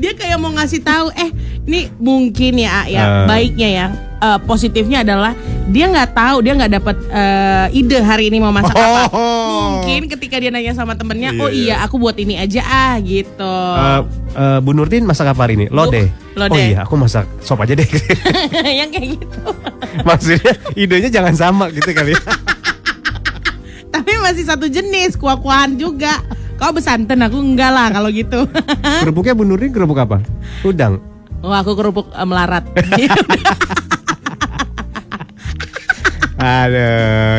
Dia 0.00 0.12
kayak 0.12 0.36
mau 0.36 0.48
ngasih 0.50 0.80
tahu, 0.80 1.12
eh 1.12 1.28
ini 1.62 1.92
mungkin 1.96 2.56
ya, 2.56 2.88
ya 2.88 3.02
Ah. 3.02 3.26
baiknya 3.26 3.68
ya. 3.70 3.86
eh, 4.18 4.36
positifnya 4.42 5.00
adalah 5.00 5.32
dia 5.66 5.88
nggak 5.88 6.12
tahu, 6.12 6.40
dia 6.40 6.52
nggak 6.52 6.72
dapat 6.74 6.92
eh, 7.08 7.66
ide 7.74 7.98
hari 7.98 8.28
ini 8.28 8.36
mau 8.36 8.48
masak 8.50 8.72
apa. 8.72 9.08
Oh. 9.10 9.80
Mungkin 9.80 10.08
ketika 10.08 10.36
dia 10.36 10.48
nanya 10.48 10.72
sama 10.72 10.92
temennya, 10.92 11.32
Iya, 11.32 11.40
oh 11.40 11.48
iya. 11.48 11.64
iya 11.72 11.76
aku 11.80 11.96
buat 11.96 12.16
ini 12.16 12.36
aja 12.36 12.60
ah 12.60 13.00
gitu. 13.00 13.54
Eh, 13.78 14.00
eh, 14.34 14.58
Bu 14.60 14.72
Nurdin 14.72 15.04
masak 15.04 15.24
apa 15.26 15.40
hari 15.42 15.56
ini? 15.56 15.66
Lodeh. 15.68 16.12
lodeh. 16.32 16.52
Oh 16.52 16.68
iya, 16.68 16.84
aku 16.84 16.96
masak 16.96 17.24
sop 17.40 17.60
aja 17.60 17.72
deh. 17.72 17.88
yang 18.80 18.92
kayak 18.92 19.16
gitu. 19.16 19.40
Maksudnya 20.08 20.52
idenya 20.74 21.08
jangan 21.10 21.32
sama 21.32 21.64
gitu 21.68 21.88
kali. 21.90 22.12
ya. 22.12 22.20
Tapi 23.90 24.12
masih 24.18 24.44
satu 24.44 24.66
jenis, 24.66 25.16
kuah-kuahan 25.16 25.74
juga. 25.74 26.20
Kau 26.60 26.70
besanten, 26.70 27.16
aku 27.18 27.40
enggak 27.40 27.72
lah 27.72 27.88
kalau 27.88 28.12
gitu. 28.12 28.44
Kerupuknya 29.02 29.32
Bu 29.32 29.42
Nurdin 29.42 29.72
kerupuk 29.72 29.96
apa? 29.96 30.20
Udang. 30.60 31.00
oh 31.40 31.48
aku 31.50 31.72
kerupuk 31.72 32.12
eh, 32.12 32.20
melarat. 32.22 32.68
Ada 36.36 36.88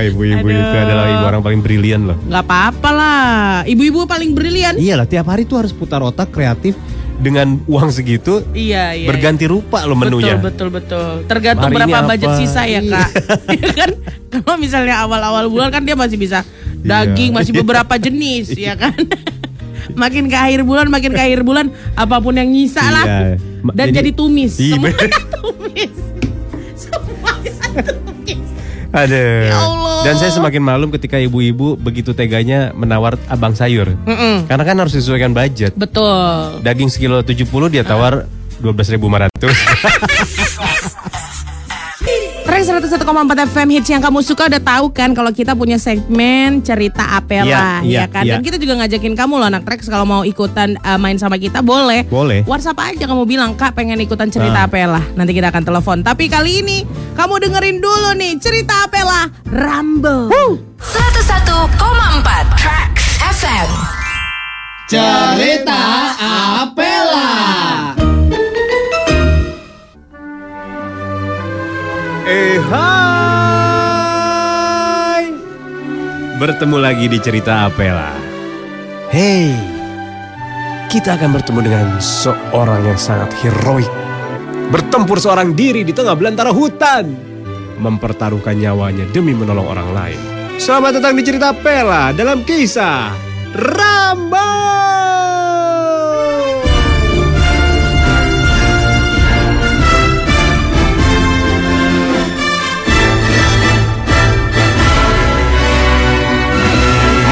ibu-ibu 0.05 0.45
Aduh. 0.45 0.61
itu 0.61 0.77
adalah 0.77 1.05
ibu 1.09 1.23
orang 1.23 1.41
paling 1.41 1.61
brilian 1.61 2.05
loh. 2.05 2.17
Nggak 2.21 2.43
apa-apa 2.43 2.89
lah. 2.91 3.25
Ibu-ibu 3.65 4.05
paling 4.05 4.33
brilian. 4.33 4.77
Iyalah 4.77 5.05
tiap 5.05 5.25
hari 5.25 5.45
tuh 5.45 5.57
harus 5.57 5.73
putar 5.73 6.01
otak 6.01 6.29
kreatif 6.29 6.77
dengan 7.17 7.61
uang 7.65 7.89
segitu 7.89 8.41
Iya, 8.51 8.97
iya. 8.97 9.05
berganti 9.05 9.45
rupa 9.45 9.85
loh 9.85 9.93
menunya. 9.93 10.37
Betul, 10.37 10.69
betul, 10.73 11.21
betul. 11.21 11.29
Tergantung 11.29 11.69
Hari 11.69 11.77
ini 11.77 11.85
berapa 11.85 12.09
budget 12.09 12.29
apa? 12.29 12.37
sisa 12.37 12.61
ya, 12.65 12.77
Iya. 12.77 12.91
Kak. 12.91 13.09
Ya 13.61 13.69
kan? 13.73 13.89
Kalau 14.31 14.57
misalnya 14.57 14.95
awal-awal 15.01 15.45
bulan 15.45 15.69
kan 15.69 15.81
dia 15.81 15.93
masih 15.93 16.17
bisa 16.17 16.41
Iya. 16.41 16.70
Daging, 16.81 17.31
masih 17.31 17.53
beberapa 17.61 17.93
jenis, 17.95 18.51
ya 18.53 18.73
kan? 18.75 18.93
makin 20.01 20.29
ke 20.29 20.37
akhir 20.37 20.61
bulan, 20.63 20.87
makin 20.87 21.11
ke 21.11 21.21
akhir 21.21 21.41
bulan, 21.41 21.69
apa 21.93 22.17
pun 22.17 22.33
yang 22.33 22.47
nyisa 22.47 22.81
lah. 22.83 23.05
Iya. 23.05 23.35
Dan 23.73 23.87
jadi, 23.91 24.09
jadi- 24.09 24.13
tumis. 24.13 24.53
Iya, 24.57 24.75
Semuanya 24.77 25.07
tumis. 25.35 25.93
Semuanya 26.73 27.51
tumis. 27.85 28.39
Aduh. 28.91 29.41
Ya 29.47 29.55
Allah. 29.55 29.99
Dan 30.03 30.13
saya 30.17 30.31
semakin 30.33 30.59
malum 30.59 30.89
ketika 30.91 31.15
ibu-ibu 31.15 31.77
begitu 31.77 32.11
teganya 32.11 32.73
menawar 32.73 33.15
abang 33.29 33.53
sayur. 33.53 33.93
Mm-mm. 34.03 34.49
Karena 34.49 34.63
kan 34.65 34.75
harus 34.75 34.91
disesuaikan 34.91 35.31
budget. 35.31 35.71
Betul. 35.77 36.59
Daging 36.59 36.89
sekilo 36.91 37.23
70 37.23 37.45
dia 37.69 37.85
tawar 37.85 38.25
12.500. 38.59 39.31
Track 42.41 42.63
101,4 42.65 43.05
FM 43.47 43.67
hits 43.69 43.87
yang 43.87 44.01
kamu 44.01 44.19
suka 44.21 44.49
udah 44.49 44.59
tahu 44.59 44.89
kan 44.89 45.13
kalau 45.13 45.29
kita 45.29 45.53
punya 45.53 45.77
segmen 45.77 46.59
cerita 46.59 47.15
apela 47.15 47.81
Iya, 47.81 47.85
iya, 47.85 47.99
ya 48.03 48.05
kan 48.07 48.23
iya. 48.23 48.33
dan 48.33 48.41
kita 48.41 48.57
juga 48.57 48.73
ngajakin 48.77 49.13
kamu 49.13 49.33
loh 49.37 49.47
anak 49.47 49.63
Trax 49.63 49.85
kalau 49.85 50.03
mau 50.03 50.21
ikutan 50.21 50.75
uh, 50.81 50.97
main 50.97 51.15
sama 51.15 51.37
kita 51.37 51.61
boleh. 51.61 52.03
Boleh. 52.05 52.41
WhatsApp 52.43 52.81
aja 52.81 53.05
kamu 53.05 53.23
bilang 53.25 53.53
Kak 53.53 53.71
pengen 53.71 53.97
ikutan 53.97 54.27
cerita 54.27 54.65
Ah. 54.65 54.67
apela. 54.67 54.99
Nanti 55.13 55.31
kita 55.31 55.47
akan 55.47 55.63
telepon. 55.63 55.97
Tapi 56.01 56.27
kali 56.27 56.59
ini 56.59 56.77
kamu 57.13 57.39
dengerin 57.39 57.77
dulu 57.77 58.09
nih 58.13 58.35
cerita 58.37 58.85
apela 58.85 59.29
Rambo. 59.47 60.27
101,4 60.81 62.57
Tracks 62.57 63.05
FM. 63.37 63.69
Cerita 64.89 65.79
Apela. 66.59 68.00
Bertemu 76.51 76.83
lagi 76.83 77.07
di 77.07 77.15
cerita 77.15 77.71
Apela. 77.71 78.11
Hey 79.07 79.55
Kita 80.91 81.15
akan 81.15 81.39
bertemu 81.39 81.59
dengan 81.63 81.87
seorang 82.03 82.91
yang 82.91 82.99
sangat 82.99 83.31
heroik. 83.39 83.87
Bertempur 84.67 85.15
seorang 85.15 85.55
diri 85.55 85.87
di 85.87 85.95
tengah 85.95 86.11
belantara 86.11 86.51
hutan. 86.51 87.07
Mempertaruhkan 87.79 88.59
nyawanya 88.59 89.07
demi 89.15 89.31
menolong 89.31 89.63
orang 89.63 89.89
lain. 89.95 90.19
Selamat 90.59 90.99
datang 90.99 91.15
di 91.15 91.23
cerita 91.23 91.55
Apela 91.55 92.11
dalam 92.11 92.43
kisah 92.43 93.15
Rambo 93.55 94.51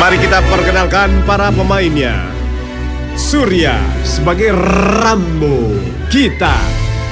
Mari 0.10 0.26
kita 0.26 0.42
perkenalkan 0.42 1.22
para 1.22 1.54
pemainnya. 1.54 2.18
Surya 3.14 3.78
sebagai 4.02 4.50
Rambo. 5.06 5.78
Kita 6.10 6.58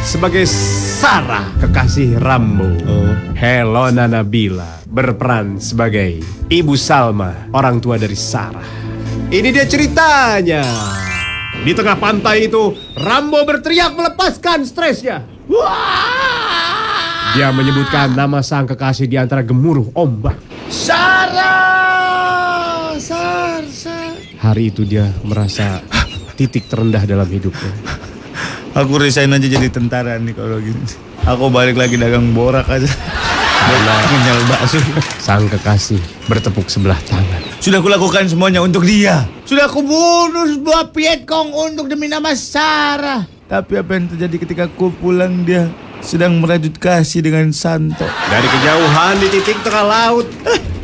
sebagai 0.01 0.49
Sarah 0.49 1.45
kekasih 1.61 2.17
Rambo. 2.17 2.65
Oh, 2.89 3.13
Helona 3.37 4.09
Nabila 4.09 4.81
berperan 4.89 5.61
sebagai 5.61 6.25
Ibu 6.49 6.73
Salma, 6.73 7.53
orang 7.53 7.77
tua 7.77 8.01
dari 8.01 8.17
Sarah. 8.17 8.65
Ini 9.29 9.45
dia 9.53 9.69
ceritanya. 9.69 10.65
Di 11.61 11.77
tengah 11.77 12.01
pantai 12.01 12.49
itu, 12.49 12.73
Rambo 12.97 13.45
berteriak 13.45 13.93
melepaskan 13.93 14.65
stresnya. 14.65 15.21
Dia 17.37 17.53
menyebutkan 17.53 18.17
nama 18.17 18.41
sang 18.41 18.65
kekasih 18.65 19.05
di 19.05 19.21
antara 19.21 19.45
gemuruh 19.45 19.93
ombak. 19.93 20.41
Sarah! 20.73 21.66
Hari 24.47 24.71
itu 24.71 24.87
dia 24.87 25.11
merasa 25.27 25.83
titik 26.39 26.71
terendah 26.71 27.03
dalam 27.03 27.27
hidupnya. 27.27 27.67
Aku 28.79 28.95
resign 28.95 29.35
aja 29.35 29.43
jadi 29.43 29.67
tentara 29.67 30.15
nih 30.15 30.31
kalau 30.31 30.63
gini. 30.63 30.87
Aku 31.27 31.51
balik 31.51 31.75
lagi 31.75 31.99
dagang 31.99 32.31
borak 32.31 32.63
aja. 32.71 32.87
Ngenyal 34.07 34.39
bakso. 34.47 34.79
Sang 35.19 35.51
kekasih 35.51 35.99
bertepuk 36.31 36.71
sebelah 36.71 36.95
tangan. 37.11 37.43
Sudah 37.59 37.83
kulakukan 37.83 38.31
semuanya 38.31 38.63
untuk 38.63 38.87
dia. 38.87 39.27
Sudah 39.43 39.67
kubunuh 39.67 40.47
sebuah 40.47 40.95
Vietcong 40.95 41.51
untuk 41.51 41.91
demi 41.91 42.07
nama 42.07 42.31
Sarah. 42.31 43.27
Tapi 43.51 43.75
apa 43.75 43.99
yang 43.99 44.07
terjadi 44.07 44.47
ketika 44.47 44.71
ku 44.71 44.95
pulang 44.95 45.43
dia 45.43 45.67
sedang 45.99 46.39
merajut 46.39 46.71
kasih 46.79 47.19
dengan 47.19 47.51
Santo. 47.51 48.07
Dari 48.31 48.47
kejauhan 48.47 49.19
di 49.19 49.27
titik 49.27 49.59
tengah 49.59 49.83
laut, 49.83 50.31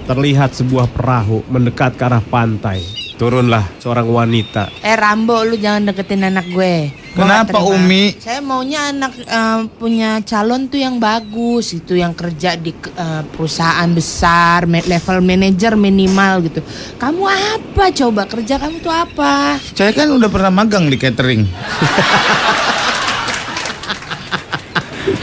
terlihat 0.04 0.52
sebuah 0.52 0.92
perahu 0.92 1.48
mendekat 1.48 1.96
ke 1.96 2.04
arah 2.04 2.20
pantai. 2.28 3.03
Turunlah 3.24 3.80
seorang 3.80 4.04
wanita. 4.04 4.84
Eh 4.84 5.00
Rambo 5.00 5.48
lu 5.48 5.56
jangan 5.56 5.88
deketin 5.88 6.28
anak 6.28 6.44
gue. 6.52 6.92
Kenapa, 7.16 7.56
terima. 7.56 7.72
Umi? 7.72 8.04
Saya 8.20 8.44
maunya 8.44 8.92
anak 8.92 9.16
eh, 9.16 9.60
punya 9.80 10.20
calon 10.28 10.68
tuh 10.68 10.84
yang 10.84 11.00
bagus, 11.00 11.72
itu 11.72 11.96
yang 11.96 12.12
kerja 12.12 12.60
di 12.60 12.76
eh, 12.76 13.24
perusahaan 13.32 13.88
besar, 13.96 14.68
level 14.68 15.24
manager 15.24 15.80
minimal 15.80 16.44
gitu. 16.52 16.60
Kamu 17.00 17.24
apa 17.24 17.96
coba 17.96 18.28
kerja 18.28 18.60
kamu 18.60 18.84
tuh 18.84 18.92
apa? 18.92 19.56
Saya 19.72 19.96
kan 19.96 20.12
udah 20.12 20.28
pernah 20.28 20.52
magang 20.52 20.92
di 20.92 21.00
catering. 21.00 21.48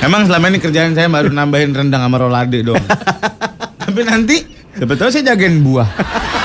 Emang 0.00 0.24
selama 0.24 0.48
ini 0.48 0.56
kerjaan 0.56 0.96
saya 0.96 1.12
baru 1.12 1.28
nambahin 1.28 1.76
rendang 1.76 2.00
sama 2.00 2.16
rolade 2.16 2.64
dong. 2.64 2.80
Tapi 3.84 4.00
nanti 4.08 4.40
sebetulnya 4.72 5.12
saya 5.12 5.36
jagain 5.36 5.60
buah. 5.60 6.39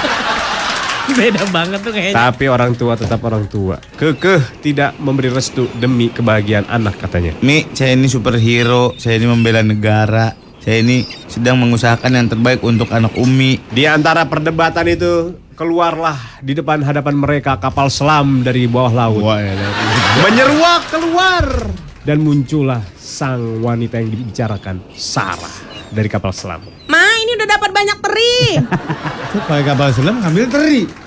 Beda 1.19 1.43
banget 1.47 1.79
tuh 1.79 1.95
kayaknya. 1.95 2.15
Tapi 2.15 2.45
orang 2.51 2.71
tua 2.75 2.93
tetap 2.99 3.23
orang 3.23 3.47
tua. 3.47 3.79
Kekeh 3.95 4.59
tidak 4.59 4.99
memberi 4.99 5.31
restu 5.31 5.71
demi 5.79 6.11
kebahagiaan 6.11 6.67
anak 6.67 6.99
katanya. 6.99 7.31
Mi, 7.39 7.63
saya 7.71 7.95
ini 7.95 8.11
superhero, 8.11 8.91
saya 8.99 9.15
ini 9.15 9.27
membela 9.31 9.63
negara. 9.63 10.35
Saya 10.59 10.81
ini 10.81 11.05
sedang 11.29 11.61
mengusahakan 11.61 12.09
yang 12.09 12.27
terbaik 12.27 12.59
untuk 12.65 12.89
anak 12.89 13.13
Umi. 13.21 13.61
Di 13.69 13.85
antara 13.85 14.25
perdebatan 14.25 14.89
itu, 14.89 15.37
keluarlah 15.53 16.41
di 16.41 16.57
depan 16.57 16.81
hadapan 16.81 17.15
mereka 17.15 17.61
kapal 17.61 17.87
selam 17.87 18.41
dari 18.41 18.65
bawah 18.65 18.91
laut. 18.91 19.21
Menyeruak 20.25 20.89
keluar. 20.89 21.45
Dan 22.05 22.21
muncullah 22.21 22.85
sang 22.93 23.65
wanita 23.65 23.97
yang 23.97 24.13
dibicarakan, 24.13 24.77
Sarah 24.93 25.75
dari 25.89 26.05
kapal 26.05 26.29
selam. 26.33 26.61
Ma, 26.85 27.01
ini 27.01 27.33
udah 27.33 27.47
dapat 27.49 27.69
banyak 27.73 27.97
teri. 27.97 28.37
Pakai 29.49 29.65
kapal 29.65 29.89
selam 29.89 30.21
ngambil 30.21 30.45
teri. 30.49 31.04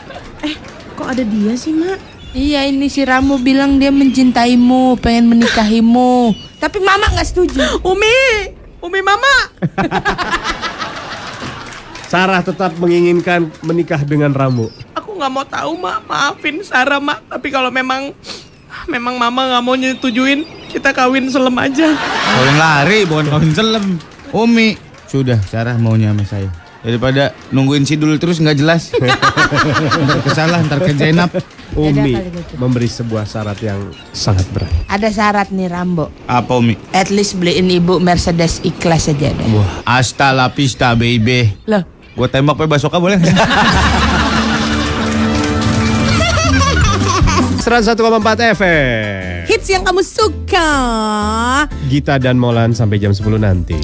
Kok 0.99 1.09
ada 1.15 1.23
dia 1.23 1.55
sih, 1.55 1.71
Mak? 1.71 1.99
Iya, 2.35 2.69
ini 2.69 2.93
si 2.93 3.07
Ramo 3.07 3.41
bilang 3.41 3.81
dia 3.81 3.89
mencintaimu, 3.89 5.01
pengen 5.01 5.33
menikahimu. 5.33 6.37
Tapi 6.61 6.79
Mama 6.83 7.09
nggak 7.15 7.29
setuju. 7.29 7.63
Umi, 7.87 8.53
Umi 8.83 9.01
Mama. 9.01 9.35
Sarah 12.11 12.41
tetap 12.41 12.77
menginginkan 12.81 13.53
menikah 13.65 14.01
dengan 14.05 14.33
Rambo. 14.35 14.69
Aku 14.97 15.17
nggak 15.17 15.33
mau 15.33 15.47
tahu, 15.47 15.79
Mak. 15.81 15.99
Maafin 16.09 16.61
Sarah, 16.67 17.01
Mak. 17.01 17.31
Tapi 17.33 17.49
kalau 17.49 17.73
memang 17.73 18.13
memang 18.91 19.17
Mama 19.17 19.49
nggak 19.49 19.65
mau 19.65 19.77
nyetujuin, 19.79 20.45
kita 20.69 20.93
kawin 20.93 21.33
selem 21.33 21.57
aja. 21.57 21.95
Kawin 22.35 22.57
lari 22.61 23.09
bukan 23.09 23.27
kawin 23.33 23.53
selam. 23.57 23.87
Umi, 24.37 24.77
sudah 25.09 25.41
Sarah 25.49 25.81
maunya 25.81 26.13
sama 26.13 26.25
saya. 26.29 26.51
Daripada 26.89 27.37
nungguin 27.53 27.85
sidul 27.85 28.17
terus 28.17 28.41
nggak 28.41 28.57
jelas. 28.57 28.89
ntar 28.97 30.25
kesalah, 30.25 30.65
ntar 30.65 30.81
ke 30.81 30.97
Zainab. 30.97 31.29
Umi 31.77 32.17
gitu. 32.17 32.57
memberi 32.57 32.89
sebuah 32.89 33.23
syarat 33.23 33.61
yang 33.61 33.77
sangat 34.11 34.49
berat. 34.51 34.73
Ada 34.89 35.13
syarat 35.13 35.53
nih, 35.53 35.69
Rambo. 35.69 36.09
Apa 36.25 36.57
Umi? 36.57 36.81
At 36.91 37.13
least 37.13 37.37
beliin 37.37 37.69
ibu 37.69 38.01
Mercedes 38.01 38.65
ikhlas 38.65 39.07
aja 39.07 39.29
deh. 39.29 39.47
Wah, 39.53 39.85
hasta 39.85 40.33
la 40.33 40.49
pista 40.49 40.97
baby. 40.97 41.53
Loh, 41.69 41.85
Gue 42.17 42.27
tembak 42.27 42.57
pakai 42.57 42.73
basoka 42.73 42.97
boleh 42.97 43.15
nggak? 43.15 43.37
101,4 47.61 48.57
FM. 48.57 49.45
hits 49.45 49.69
yang 49.69 49.85
kamu 49.85 50.01
suka. 50.01 50.69
Gita 51.87 52.17
dan 52.17 52.41
Molan 52.41 52.73
sampai 52.73 52.97
jam 52.97 53.13
10 53.13 53.37
nanti. 53.37 53.77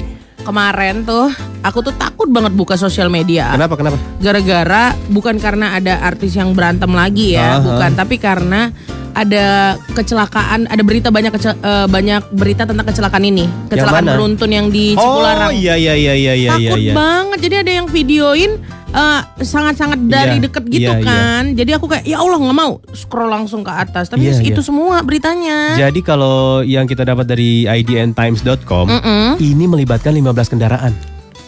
Kemarin 0.45 1.01
tuh, 1.01 1.33
aku 1.59 1.81
tuh 1.81 1.93
takut 1.97 2.29
banget 2.29 2.53
buka 2.53 2.77
sosial 2.77 3.09
media. 3.09 3.49
Kenapa? 3.49 3.73
Kenapa? 3.73 3.97
Gara-gara 4.21 4.93
bukan 5.09 5.41
karena 5.41 5.73
ada 5.73 6.05
artis 6.05 6.37
yang 6.37 6.53
berantem 6.53 6.93
lagi 6.93 7.33
ya, 7.33 7.57
Aha. 7.57 7.65
bukan, 7.65 7.91
tapi 7.97 8.21
karena 8.21 8.69
ada 9.15 9.73
kecelakaan, 9.95 10.67
ada 10.67 10.83
berita 10.83 11.07
banyak 11.09 11.31
kece- 11.33 11.55
eh, 11.55 11.87
banyak 11.87 12.29
berita 12.29 12.67
tentang 12.67 12.85
kecelakaan 12.85 13.25
ini, 13.25 13.47
kecelakaan 13.71 14.05
mana? 14.05 14.13
beruntun 14.13 14.51
yang 14.51 14.67
di 14.69 14.93
Oh 14.93 15.01
Cipularang. 15.01 15.51
iya 15.55 15.73
iya 15.73 15.93
iya 15.95 16.13
iya 16.13 16.33
iya 16.35 16.51
Takut 16.53 16.77
iya. 16.77 16.93
banget, 16.93 17.39
jadi 17.41 17.55
ada 17.65 17.71
yang 17.81 17.87
videoin 17.89 18.51
eh, 18.95 19.21
sangat-sangat 19.43 19.99
dari 20.07 20.39
Iya, 20.39 20.43
deket 20.47 20.63
gitu 20.71 20.91
iya, 20.91 20.99
iya. 20.99 21.05
kan. 21.05 21.43
Jadi 21.51 21.71
aku 21.75 21.85
kayak 21.91 22.05
ya 22.07 22.17
Allah 22.23 22.39
nggak 22.39 22.57
mau 22.57 22.79
scroll 22.95 23.27
langsung 23.27 23.61
ke 23.61 23.71
atas, 23.71 24.07
tapi 24.07 24.31
Iya, 24.31 24.39
itu 24.39 24.61
iya. 24.63 24.65
semua 24.65 25.03
beritanya. 25.03 25.75
Jadi 25.75 25.99
kalau 25.99 26.63
yang 26.63 26.87
kita 26.87 27.03
dapat 27.03 27.27
dari 27.27 27.67
idntimes.com, 27.67 28.87
Mm-mm. 28.87 29.27
ini 29.43 29.65
melibatkan 29.67 30.15
15 30.15 30.51
kendaraan. 30.55 30.95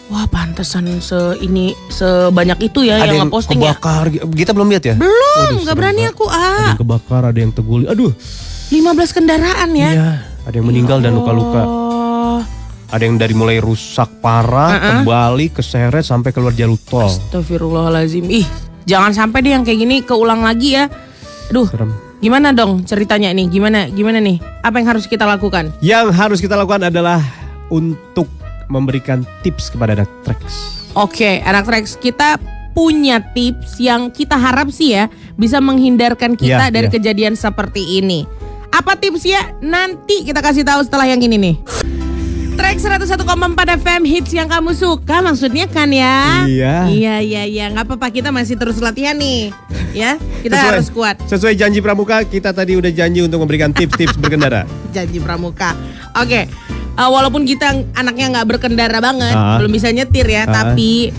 Wah 0.08 0.24
pantesan 0.24 0.88
se 1.04 1.36
ini 1.44 1.76
sebanyak 1.92 2.72
itu 2.72 2.80
ya 2.80 2.96
ada 2.96 3.12
yang 3.12 3.28
yang 3.28 3.28
ngeposting 3.28 3.60
ya. 3.60 3.76
kebakar. 3.76 4.04
Kita 4.32 4.50
belum 4.56 4.68
lihat 4.72 4.84
ya? 4.88 4.94
Belum, 4.96 5.52
nggak 5.68 5.76
berani 5.76 6.02
aku 6.08 6.24
Ada 6.24 6.40
ah. 6.40 6.68
yang 6.72 6.80
kebakar, 6.80 7.22
ada 7.28 7.38
yang 7.38 7.52
terguling. 7.52 7.88
Aduh. 7.92 8.12
15 8.68 9.16
kendaraan 9.16 9.70
ya. 9.72 9.90
Iya, 9.96 10.10
ada 10.44 10.54
yang 10.56 10.68
meninggal 10.68 11.00
dan 11.00 11.16
luka-luka. 11.16 11.87
Ada 12.88 13.04
yang 13.04 13.20
dari 13.20 13.36
mulai 13.36 13.60
rusak 13.60 14.08
parah, 14.24 14.72
Uh-uh. 14.72 14.84
kembali 15.04 15.52
keseret 15.52 16.00
sampai 16.00 16.32
keluar 16.32 16.56
jalur 16.56 16.80
tol. 16.80 17.04
Astagfirullahalazim. 17.04 18.24
Ih, 18.32 18.48
jangan 18.88 19.12
sampai 19.12 19.44
deh 19.44 19.52
yang 19.52 19.60
kayak 19.60 19.78
gini 19.78 19.96
keulang 20.00 20.40
lagi 20.40 20.72
ya. 20.72 20.88
Aduh, 21.52 21.68
Serem. 21.68 21.92
gimana 22.18 22.56
dong 22.56 22.88
ceritanya 22.88 23.28
nih? 23.36 23.44
Gimana 23.52 23.92
gimana 23.92 24.24
nih? 24.24 24.40
Apa 24.64 24.80
yang 24.80 24.88
harus 24.88 25.04
kita 25.04 25.28
lakukan? 25.28 25.68
Yang 25.84 26.06
harus 26.16 26.38
kita 26.40 26.56
lakukan 26.56 26.88
adalah 26.88 27.20
untuk 27.68 28.24
memberikan 28.72 29.20
tips 29.44 29.68
kepada 29.68 29.92
anak 29.92 30.08
Trax. 30.24 30.40
Oke, 30.96 31.44
anak 31.44 31.68
Trax 31.68 32.00
kita 32.00 32.40
punya 32.72 33.20
tips 33.20 33.76
yang 33.76 34.08
kita 34.08 34.32
harap 34.32 34.72
sih 34.72 34.96
ya 34.96 35.12
bisa 35.36 35.60
menghindarkan 35.60 36.40
kita 36.40 36.68
Iya, 36.68 36.72
dari 36.72 36.88
iya. 36.88 36.94
kejadian 36.96 37.36
seperti 37.36 38.00
ini. 38.00 38.24
Apa 38.72 38.96
tipsnya? 38.96 39.60
Nanti 39.60 40.24
kita 40.24 40.40
kasih 40.40 40.64
tahu 40.64 40.80
setelah 40.84 41.04
yang 41.04 41.20
ini 41.20 41.36
nih. 41.36 41.56
Track 42.58 42.82
101,4 42.82 43.22
FM 43.78 44.02
hits 44.02 44.34
yang 44.34 44.50
kamu 44.50 44.74
suka 44.74 45.22
maksudnya 45.22 45.64
kan 45.64 45.86
ya? 45.88 46.42
Iya. 46.42 46.74
Iya 46.84 47.14
iya 47.22 47.42
iya 47.46 47.64
nggak 47.70 47.86
apa-apa 47.86 48.10
kita 48.10 48.28
masih 48.28 48.58
terus 48.58 48.82
latihan 48.82 49.14
nih. 49.14 49.54
Ya, 49.94 50.18
kita 50.42 50.52
Sesuai- 50.52 50.70
harus 50.74 50.88
kuat. 50.90 51.16
Sesuai 51.24 51.54
janji 51.54 51.78
pramuka, 51.78 52.20
kita 52.22 52.50
tadi 52.50 52.74
udah 52.74 52.90
janji 52.90 53.22
untuk 53.22 53.38
memberikan 53.38 53.70
tips-tips 53.70 54.18
berkendara. 54.18 54.66
Janji 54.90 55.16
pramuka. 55.16 55.78
Oke. 56.14 56.50
eh, 56.98 57.06
walaupun 57.08 57.46
kita 57.46 57.78
anaknya 57.94 58.26
nggak 58.34 58.46
berkendara 58.48 58.98
banget, 58.98 59.30
Ah. 59.30 59.54
belum 59.56 59.70
bisa 59.70 59.88
nyetir 59.88 60.26
ya, 60.26 60.42
Ah. 60.42 60.66
tapi 60.66 61.14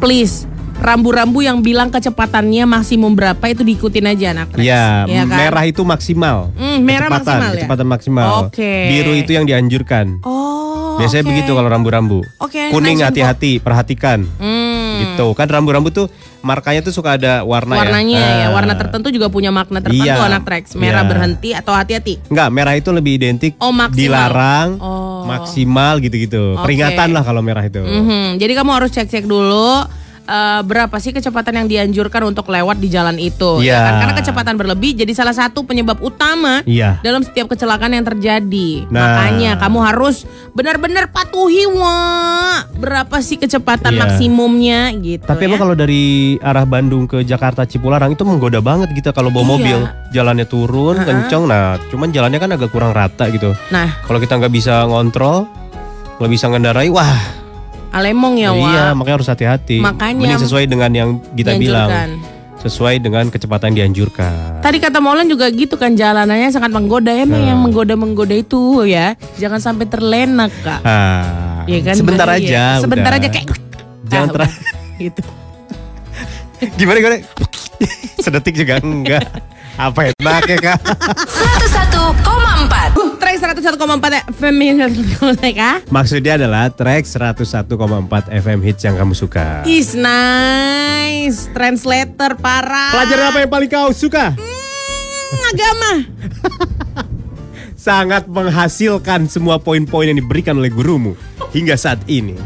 please 0.00 0.48
rambu-rambu 0.74 1.40
yang 1.40 1.60
bilang 1.60 1.88
kecepatannya 1.88 2.64
maksimum 2.64 3.12
berapa 3.12 3.44
itu 3.46 3.62
diikutin 3.62 4.06
aja 4.06 4.26
anak 4.32 4.52
Rex. 4.52 4.62
Iya, 4.62 5.06
Ya 5.06 5.22
kan? 5.24 5.38
merah 5.38 5.64
itu 5.64 5.82
maksimal. 5.82 6.50
Hmm, 6.54 6.78
merah 6.80 7.08
kecepatan, 7.08 7.24
maksimal 7.24 7.48
ya? 7.48 7.54
kecepatan 7.56 7.86
maksimal. 7.86 8.26
Oke. 8.44 8.72
Biru 8.88 9.12
itu 9.12 9.30
yang 9.32 9.44
dianjurkan. 9.44 10.20
Oh. 10.22 10.96
Biasanya 10.96 11.24
oke. 11.24 11.30
begitu 11.30 11.50
kalau 11.50 11.68
rambu-rambu. 11.68 12.18
Oke, 12.38 12.70
Kuning 12.70 13.02
hati-hati, 13.02 13.58
perhatikan. 13.58 14.22
Hmm. 14.38 14.62
Gitu. 14.94 15.26
Kan 15.34 15.50
rambu-rambu 15.50 15.90
tuh 15.90 16.06
markanya 16.38 16.78
tuh 16.78 16.94
suka 16.94 17.18
ada 17.18 17.42
warna 17.42 17.74
Warnanya 17.74 18.14
ya. 18.14 18.34
ya, 18.36 18.48
warna 18.54 18.78
tertentu 18.78 19.10
juga 19.10 19.26
punya 19.26 19.50
makna 19.50 19.82
tertentu 19.82 20.06
Iya. 20.06 20.22
anak 20.22 20.46
Trax. 20.46 20.78
Merah 20.78 21.02
Iya. 21.02 21.10
berhenti 21.10 21.50
atau 21.50 21.74
hati-hati. 21.74 22.22
Enggak, 22.30 22.48
merah 22.52 22.74
itu 22.76 22.94
lebih 22.94 23.16
identik 23.16 23.58
Oh, 23.58 23.74
maksimal. 23.74 23.98
dilarang, 23.98 24.68
Oh. 24.78 25.26
maksimal 25.26 25.98
gitu-gitu. 25.98 26.54
Oke. 26.54 26.62
Peringatan 26.62 27.10
lah 27.10 27.22
kalau 27.22 27.42
merah 27.42 27.64
itu. 27.64 27.82
Mhm, 27.82 28.38
Jadi 28.38 28.52
kamu 28.54 28.70
harus 28.70 28.90
cek-cek 28.92 29.26
dulu 29.26 29.82
eh, 30.24 30.60
berapa 30.60 30.96
sih 30.96 31.12
kecepatan 31.12 31.62
yang 31.62 31.68
dianjurkan 31.68 32.24
untuk 32.24 32.48
lewat 32.48 32.80
di 32.80 32.88
jalan 32.88 33.16
itu. 33.16 33.60
Iya. 33.60 33.72
ya 33.72 33.78
kan? 33.80 33.94
Karena 34.00 34.14
kecepatan 34.16 34.54
berlebih 34.56 34.96
jadi 34.96 35.12
salah 35.12 35.32
satu 35.32 35.62
penyebab 35.62 36.00
utama 36.00 36.64
Iya. 36.64 36.98
dalam 37.00 37.20
setiap 37.20 37.48
kecelakaan 37.48 37.92
yang 37.92 38.04
terjadi. 38.04 38.88
Nah. 38.88 39.00
Makanya 39.20 39.50
kamu 39.60 39.78
harus 39.80 40.24
benar-benar 40.52 41.10
patuhi 41.10 41.68
wah 41.68 42.64
berapa 42.74 43.16
sih 43.20 43.36
kecepatan 43.36 43.94
Iya. 43.94 44.00
maksimumnya 44.00 44.80
gitu. 44.96 45.24
Tapi 45.24 45.42
ya. 45.44 45.48
emang 45.48 45.60
kalau 45.60 45.76
dari 45.76 46.04
arah 46.40 46.64
Bandung 46.64 47.04
ke 47.04 47.22
Jakarta 47.22 47.64
Cipularang 47.64 48.12
itu 48.12 48.24
menggoda 48.24 48.58
banget 48.58 48.90
gitu 48.92 49.12
kalau 49.12 49.28
bawa 49.28 49.44
Iya. 49.44 49.52
mobil. 49.52 49.78
Jalannya 50.14 50.46
turun, 50.46 50.96
kenceng. 51.02 51.44
Nah, 51.44 51.76
cuman 51.90 52.08
jalannya 52.08 52.38
kan 52.38 52.50
agak 52.50 52.70
kurang 52.70 52.94
rata 52.94 53.28
gitu. 53.28 53.52
Nah, 53.68 53.98
Kalau 54.04 54.16
kita 54.16 54.38
nggak 54.38 54.52
bisa 54.52 54.86
ngontrol, 54.86 55.44
nggak 56.16 56.30
bisa 56.30 56.46
ngendarai, 56.48 56.88
wah 56.88 57.43
Alemong 57.94 58.34
ya, 58.36 58.50
Wak. 58.50 58.58
iya 58.66 58.84
makanya 58.90 59.16
harus 59.16 59.28
hati-hati. 59.28 59.78
Makanya- 59.78 60.18
Mending 60.26 60.42
sesuai 60.42 60.64
dengan 60.66 60.90
yang 60.90 61.10
kita 61.30 61.54
bilang, 61.54 62.18
sesuai 62.58 62.98
dengan 62.98 63.28
kecepatan 63.28 63.70
yang 63.70 63.78
dianjurkan. 63.86 64.58
Tadi 64.58 64.78
kata 64.78 64.98
Molan 64.98 65.26
juga 65.26 65.46
gitu 65.46 65.76
kan 65.76 65.92
jalanannya 65.92 66.48
sangat 66.48 66.70
menggoda 66.70 67.12
Emang 67.12 67.38
Nah. 67.38 67.48
yang 67.48 67.60
menggoda-menggoda 67.60 68.32
itu 68.32 68.58
ya 68.82 69.12
Jangan 69.36 69.60
sampai 69.60 69.84
terlena 69.84 70.48
kak 70.48 70.80
Ah, 70.80 71.62
Iya 71.64 71.80
kan 71.84 71.94
sebentar 71.94 72.24
bahaya. 72.24 72.40
aja. 72.40 72.64
Sebentar 72.80 73.10
udah. 73.10 73.20
aja 73.20 73.28
kayak 73.30 73.46
Jangan 74.10 74.26
Ah, 74.26 74.34
ter-. 74.34 74.52
Gitu 75.04 75.22
gimana 76.74 76.96
gimana? 76.96 77.16
Sedetik 78.24 78.56
juga 78.56 78.80
enggak. 78.80 79.20
Apa 79.76 80.08
ya? 80.08 80.10
Pakai 80.16 80.56
kak? 80.56 80.78
101,4 80.80 82.24
Track 82.24 82.43
101,4 83.64 84.28
FM 84.36 84.54
kak 85.56 85.88
Maksudnya 85.88 86.36
adalah 86.36 86.68
track 86.68 87.08
101,4 87.08 87.72
FM 88.44 88.58
hits 88.60 88.84
yang 88.84 89.00
kamu 89.00 89.16
suka. 89.16 89.64
Is 89.64 89.96
nice 89.96 91.48
Translator 91.56 92.36
parah 92.36 92.92
Pelajaran 92.92 93.24
apa 93.32 93.38
yang 93.40 93.48
paling 93.48 93.70
kau 93.72 93.88
suka? 93.96 94.36
Hmm, 94.36 95.48
Agama 95.48 95.92
Sangat 97.88 98.28
menghasilkan 98.28 99.32
semua 99.32 99.56
poin-poin 99.56 100.12
yang 100.12 100.20
diberikan 100.20 100.60
oleh 100.60 100.72
gurumu 100.72 101.16
hingga 101.52 101.76
saat 101.76 102.00
ini. 102.08 102.36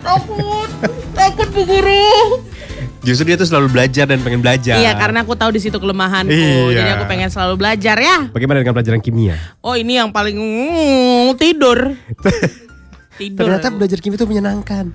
Takut 0.00 0.68
Takut 1.12 1.48
bu 1.52 1.62
guru 1.68 2.45
Justru 3.06 3.30
dia 3.30 3.38
tuh 3.38 3.46
selalu 3.46 3.70
belajar 3.70 4.10
dan 4.10 4.18
pengen 4.18 4.42
belajar. 4.42 4.82
Iya 4.82 4.98
karena 4.98 5.22
aku 5.22 5.38
tahu 5.38 5.54
di 5.54 5.62
situ 5.62 5.78
kelemahanku 5.78 6.34
Iya. 6.34 6.82
Jadi 6.82 6.90
aku 6.98 7.04
pengen 7.06 7.30
selalu 7.30 7.54
belajar 7.54 7.94
ya 7.94 8.26
Bagaimana 8.34 8.66
dengan 8.66 8.74
pelajaran 8.74 8.98
kimia? 8.98 9.38
Oh 9.62 9.78
ini 9.78 9.94
yang 9.94 10.10
paling 10.10 10.34
mm, 10.34 11.38
tidur 11.38 11.94
Tidur 13.22 13.46
Ternyata 13.46 13.70
aku. 13.70 13.78
belajar 13.80 13.98
kimia 14.02 14.18
itu 14.18 14.26
menyenangkan. 14.26 14.92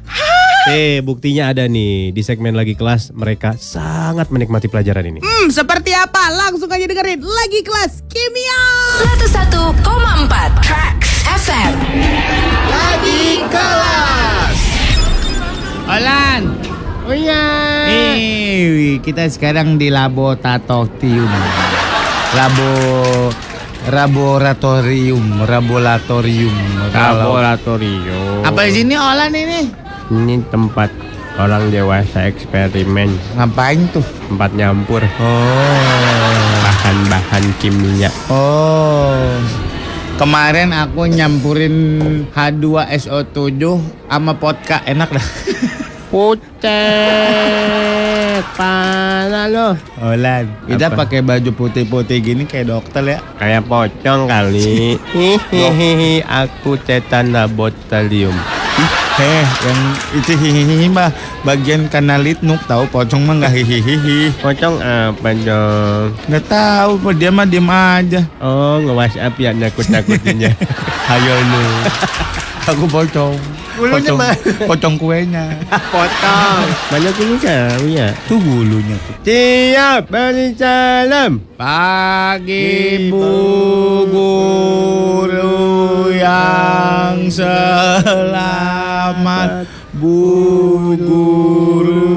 Eh, 0.69 1.01
buktinya 1.01 1.49
ada 1.49 1.65
nih 1.65 2.13
di 2.13 2.21
segmen 2.21 2.53
lagi 2.53 2.77
kelas 2.77 3.09
mereka 3.17 3.57
sangat 3.57 4.29
menikmati 4.29 4.69
pelajaran 4.69 5.01
ini. 5.01 5.17
Hmm, 5.17 5.49
seperti 5.49 5.89
apa? 5.89 6.29
Langsung 6.29 6.69
aja 6.69 6.85
dengerin 6.85 7.17
lagi 7.17 7.65
kelas 7.65 8.05
kimia. 8.05 8.61
101,4 9.25 9.81
Tracks 10.61 11.09
FM 11.25 11.73
Olan. 15.91 16.70
Oh 17.11 17.17
iya. 17.19 17.43
Eh, 17.91 18.95
kita 19.03 19.27
sekarang 19.27 19.75
di 19.75 19.91
laboratorium. 19.91 21.27
Labo 22.31 22.71
laboratorium, 23.91 25.43
laboratorium. 25.43 26.55
Laboratorium. 26.95 28.47
Apa 28.47 28.63
di 28.63 28.79
sini 28.79 28.95
Olan 28.95 29.35
ini? 29.35 29.67
Ini 30.07 30.39
tempat 30.47 30.87
orang 31.35 31.67
dewasa 31.67 32.31
eksperimen, 32.31 33.11
Ngapain 33.35 33.91
tuh? 33.91 34.07
tempat 34.31 34.55
nyampur 34.55 35.03
Oh. 35.19 36.47
bahan-bahan 36.63 37.43
kimia. 37.59 38.07
Oh. 38.31 39.35
Kemarin 40.15 40.71
aku 40.71 41.11
nyampurin 41.11 41.75
H2SO7 42.31 43.59
sama 44.07 44.31
vodka 44.31 44.79
enak 44.87 45.11
dah. 45.11 45.27
Putet, 46.11 46.67
mana 48.59 49.47
lo? 49.47 49.79
Olan, 50.03 50.43
kita 50.67 50.91
pakai 50.91 51.23
baju 51.23 51.55
putih-putih 51.55 52.19
gini 52.19 52.43
kayak 52.43 52.67
dokter 52.67 53.15
ya. 53.15 53.23
Kayak 53.39 53.63
pocong 53.71 54.27
kali. 54.27 54.99
Hihihi, 55.15 56.19
aku 56.27 56.75
cetan 56.83 57.31
labotalium. 57.31 58.35
Heh, 59.15 59.47
yang 59.63 59.79
itu 60.19 60.35
hihihi 60.35 60.91
mah 60.91 61.15
bagian 61.47 61.87
kanalit 61.87 62.43
nuk 62.43 62.59
tahu 62.67 62.91
pocong 62.91 63.23
mah 63.23 63.47
nggak 63.47 63.55
hihihi. 63.55 64.35
Pocong 64.43 64.83
apa 64.83 65.31
dong? 65.31 66.11
Nggak 66.27 66.43
tahu, 66.51 66.91
dia 67.15 67.31
mah 67.31 67.47
diem 67.47 67.71
aja. 67.71 68.27
Oh, 68.43 68.83
nge-WhatsApp 68.83 69.39
ya 69.39 69.55
nakut-nakutinnya. 69.55 70.59
Hayo 71.07 71.39
lu. 71.39 71.63
Aku 72.69 72.85
pocong. 72.85 73.33
Bulunya 73.73 74.13
pocong, 74.13 74.21
mah. 74.21 74.37
pocong 74.69 74.93
kuenya. 75.01 75.57
Potong. 75.89 76.69
Banyak 76.93 77.15
ini 77.17 77.35
kau 77.41 77.89
ya. 77.89 78.13
Tuh 78.29 78.37
bulunya 78.37 78.93
tuh. 79.01 79.17
Siap, 79.25 80.13
beri 80.13 80.53
salam. 80.53 81.41
Pagi 81.57 83.09
bu 83.09 83.33
guru 84.13 86.13
yang 86.13 87.33
selamat 87.33 88.45
bu 89.97 90.21
guru 91.01 92.13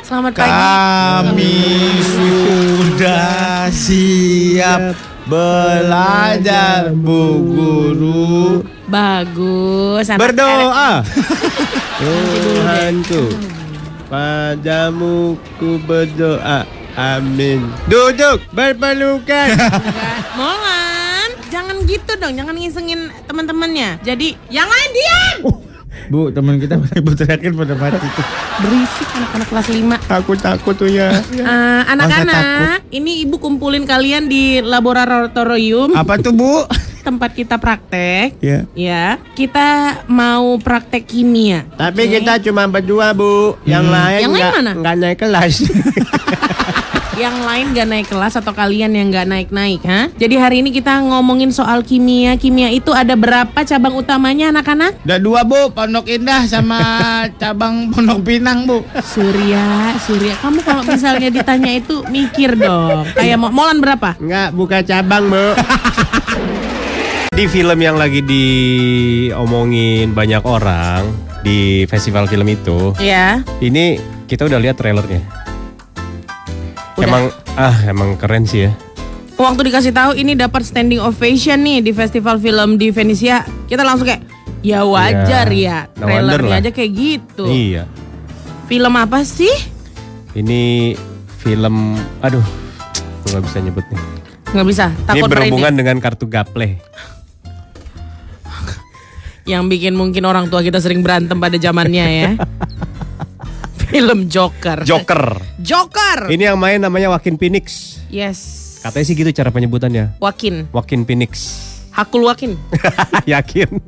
Selamat 0.00 0.32
pagi. 0.32 0.48
kami 0.48 1.60
sudah 2.00 3.68
siap 3.68 4.96
belajar 5.28 6.96
bu 6.96 7.36
guru 7.44 8.64
Bagus. 8.88 10.08
anak 10.08 10.32
Berdoa. 10.32 11.04
Tuhanku, 12.00 13.22
padamu 14.08 15.36
ku 15.60 15.76
berdoa. 15.84 16.64
Amin. 16.96 17.68
Duduk 17.86 18.40
berpelukan. 18.50 19.48
Molan, 20.40 21.30
jangan 21.52 21.84
gitu 21.84 22.12
dong, 22.16 22.32
jangan 22.32 22.56
ngisengin 22.56 23.12
teman-temannya. 23.28 24.00
Jadi 24.00 24.34
yang 24.48 24.66
lain 24.66 24.90
diam. 24.96 25.38
bu 26.08 26.32
teman 26.32 26.56
kita 26.56 26.80
berteriakin 27.04 27.52
pada 27.52 27.74
mati 27.76 28.00
tuh 28.00 28.26
Berisik 28.64 29.08
anak-anak 29.12 29.46
kelas 29.52 29.66
5 29.68 30.16
Aku 30.22 30.32
takut 30.40 30.74
tuh 30.78 30.88
ya. 30.88 31.12
Eh, 31.36 31.82
anak-anak, 31.84 32.80
ini 32.88 33.28
ibu 33.28 33.36
kumpulin 33.36 33.84
kalian 33.84 34.24
di 34.24 34.64
laboratorium 34.64 35.92
apa 35.92 36.16
tuh 36.16 36.32
bu 36.32 36.64
tempat 37.00 37.30
kita 37.32 37.56
praktek. 37.56 38.36
ya 38.38 38.58
Ya, 38.72 39.04
kita 39.32 39.66
mau 40.04 40.56
praktek 40.56 41.04
kimia. 41.04 41.64
Tapi 41.74 42.04
Oke. 42.04 42.12
kita 42.18 42.38
cuma 42.42 42.64
berdua 42.64 43.10
bu. 43.10 43.56
Yang 43.64 43.86
lain 43.86 44.20
Yang 44.20 44.30
lain 44.30 44.40
nggak 44.40 44.56
mana? 44.56 44.72
nggak 44.74 44.96
naik 44.96 45.18
kelas. 45.18 45.54
yang 47.18 47.34
lain 47.42 47.74
gak 47.74 47.90
naik 47.90 48.06
kelas 48.06 48.38
atau 48.38 48.54
kalian 48.54 48.94
yang 48.94 49.10
gak 49.10 49.26
naik-naik, 49.26 49.82
ha? 49.82 50.06
Jadi 50.14 50.38
hari 50.38 50.62
ini 50.62 50.70
kita 50.70 51.02
ngomongin 51.02 51.50
soal 51.50 51.82
kimia. 51.82 52.38
Kimia 52.38 52.70
itu 52.70 52.94
ada 52.94 53.18
berapa 53.18 53.58
cabang 53.58 53.98
utamanya 53.98 54.54
anak-anak? 54.54 55.02
Udah 55.02 55.18
dua 55.18 55.42
bu, 55.42 55.74
Pondok 55.74 56.06
Indah 56.06 56.46
sama 56.46 56.78
cabang 57.42 57.90
Pondok 57.90 58.22
Pinang 58.22 58.70
bu. 58.70 58.86
Surya, 59.02 59.98
Surya, 59.98 60.38
kamu 60.38 60.62
kalau 60.62 60.86
misalnya 60.86 61.26
ditanya 61.28 61.74
itu 61.74 62.06
mikir 62.06 62.54
dong. 62.54 63.02
Kayak 63.10 63.42
Mo- 63.42 63.50
Molan 63.50 63.82
berapa? 63.82 64.14
Nggak 64.14 64.54
buka 64.54 64.78
cabang 64.86 65.26
bu. 65.26 65.46
Di 67.38 67.46
film 67.46 67.78
yang 67.78 67.94
lagi 67.94 68.18
diomongin 68.18 70.10
banyak 70.10 70.42
orang 70.42 71.06
di 71.46 71.86
festival 71.86 72.26
film 72.26 72.50
itu, 72.50 72.98
Ya. 72.98 73.46
ini 73.62 73.94
kita 74.26 74.50
udah 74.50 74.58
lihat 74.58 74.74
trailernya. 74.74 75.22
Udah. 76.98 77.06
Emang 77.06 77.24
ah 77.54 77.78
emang 77.86 78.18
keren 78.18 78.42
sih 78.42 78.66
ya. 78.66 78.74
Waktu 79.38 79.70
dikasih 79.70 79.94
tahu 79.94 80.18
ini 80.18 80.34
dapat 80.34 80.66
standing 80.66 80.98
ovation 80.98 81.62
nih 81.62 81.78
di 81.78 81.94
festival 81.94 82.42
film 82.42 82.74
di 82.74 82.90
Venesia, 82.90 83.46
kita 83.70 83.86
langsung 83.86 84.10
kayak 84.10 84.26
ya 84.66 84.82
wajar 84.82 85.46
Ya, 85.54 85.86
ya. 85.86 85.94
no 85.94 86.10
Trailernya 86.10 86.58
aja 86.58 86.70
kayak 86.74 86.90
gitu. 86.90 87.46
Iya. 87.46 87.86
Film 88.66 88.98
apa 88.98 89.22
sih? 89.22 89.54
Ini 90.34 90.90
film, 91.38 92.02
aduh, 92.18 92.42
nggak 93.30 93.42
bisa 93.46 93.62
nyebut 93.62 93.86
nih. 93.94 94.02
Nggak 94.58 94.66
bisa. 94.66 94.90
Ini 94.90 95.06
Takut 95.06 95.30
berhubungan 95.30 95.70
merinding. 95.70 95.78
dengan 95.86 95.96
kartu 96.02 96.26
gaple. 96.26 96.82
Yang 99.48 99.64
bikin 99.72 99.96
mungkin 99.96 100.28
orang 100.28 100.52
tua 100.52 100.60
kita 100.60 100.76
sering 100.76 101.00
berantem 101.00 101.40
pada 101.40 101.56
zamannya 101.56 102.04
ya. 102.04 102.30
Film 103.88 104.28
Joker. 104.28 104.84
Joker. 104.84 105.40
Joker. 105.56 106.28
Ini 106.28 106.52
yang 106.52 106.60
main 106.60 106.76
namanya 106.76 107.08
Joaquin 107.08 107.40
Phoenix. 107.40 107.96
Yes. 108.12 108.76
Katanya 108.84 109.04
sih 109.08 109.16
gitu 109.16 109.32
cara 109.32 109.48
penyebutannya. 109.48 110.20
Wakin. 110.20 110.68
Joaquin 110.76 111.08
Phoenix. 111.08 111.56
Hakul 111.96 112.28
Wakin. 112.28 112.52
Yakin? 113.32 113.80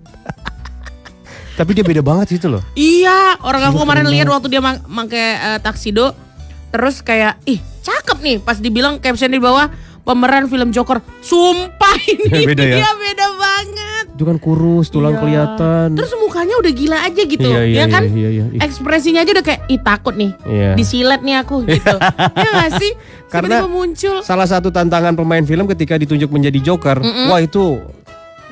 Tapi 1.60 1.70
dia 1.76 1.84
beda 1.84 2.00
banget 2.00 2.40
itu 2.40 2.48
loh. 2.48 2.64
Iya, 2.72 3.36
orang 3.44 3.68
aku 3.68 3.84
kemarin 3.84 4.08
lihat 4.08 4.32
waktu 4.32 4.48
dia 4.48 4.64
mak- 4.64 4.80
pakai 4.88 5.28
eh, 5.36 5.58
taksido, 5.60 6.16
terus 6.72 7.04
kayak, 7.04 7.36
ih 7.44 7.60
cakep 7.84 8.18
nih. 8.24 8.36
Pas 8.40 8.56
dibilang 8.56 8.96
caption 8.96 9.28
di 9.28 9.36
bawah 9.36 9.68
pemeran 10.10 10.44
film 10.44 10.68
Joker, 10.68 10.98
sumpah 11.20 11.94
ini 12.10 12.42
Beda 12.42 12.66
ya? 12.66 12.76
dia 12.76 12.90
beda 12.90 13.26
banget. 13.32 14.04
Itu 14.10 14.26
kan 14.26 14.36
kurus, 14.36 14.90
tulang 14.90 15.14
Iya. 15.14 15.20
kelihatan. 15.20 15.88
Terus 15.94 16.10
mukanya 16.16 16.58
udah 16.58 16.72
gila 16.72 16.98
aja 17.00 17.22
gitu, 17.24 17.46
Iya, 17.46 17.62
iya, 17.64 17.78
ya 17.78 17.84
kan? 17.88 18.02
iya, 18.04 18.28
iya, 18.28 18.44
iya. 18.50 18.60
Ekspresinya 18.60 19.22
aja 19.22 19.30
udah 19.30 19.44
kayak, 19.44 19.60
ih 19.66 19.80
takut 19.80 20.12
nih, 20.12 20.34
Iya. 20.42 20.70
disilet 20.74 21.20
nih 21.20 21.36
aku 21.38 21.62
gitu. 21.64 21.94
ya 22.34 22.48
gak 22.58 22.70
sih? 22.82 22.92
Karena- 23.28 23.62
muncul. 23.62 24.20
Salah 24.20 24.44
satu 24.44 24.68
tantangan 24.68 25.14
pemain 25.14 25.40
film 25.40 25.64
ketika 25.66 25.94
ditunjuk 25.94 26.28
menjadi 26.28 26.58
Joker, 26.60 26.98
wah 27.30 27.38
itu 27.38 27.78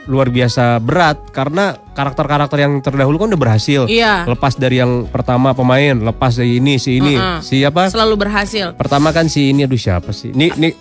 luar 0.06 0.32
biasa 0.32 0.80
berat 0.80 1.20
karena 1.28 1.76
karakter-karakter 1.92 2.56
yang 2.56 2.80
terdahulu 2.80 3.20
kan 3.20 3.28
udah 3.28 3.42
berhasil. 3.42 3.84
Iya. 3.84 4.24
Lepas 4.24 4.56
dari 4.56 4.80
yang 4.80 5.04
pertama 5.04 5.52
pemain, 5.52 5.92
lepas 5.92 6.32
dari 6.32 6.56
ini 6.56 6.80
si 6.80 6.96
ini, 6.96 7.12
Mm-mm. 7.12 7.44
siapa? 7.44 7.92
Selalu 7.92 8.16
berhasil. 8.16 8.72
Pertama 8.72 9.12
kan 9.12 9.28
si 9.28 9.52
ini 9.52 9.68
aduh 9.68 9.76
siapa 9.76 10.08
sih? 10.10 10.32
Nick 10.32 10.56
Nick 10.56 10.80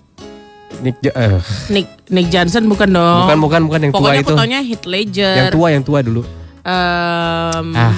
Nick 0.77 0.95
eh, 1.01 1.41
Nick 1.67 1.87
Nick 2.07 2.27
Johnson 2.27 2.65
bukan 2.65 2.89
dong. 2.89 3.19
bukan 3.23 3.37
bukan 3.39 3.61
bukan 3.65 3.79
yang 3.81 3.91
tua 3.91 3.99
Pokoknya 4.03 4.21
itu. 4.21 4.29
fotonya 4.29 4.59
Heath 4.61 4.85
Ledger. 4.85 5.33
Yang 5.35 5.49
tua 5.51 5.67
yang 5.69 5.83
tua 5.83 5.99
dulu. 6.01 6.21
Em, 6.61 7.67
Ah, 7.73 7.95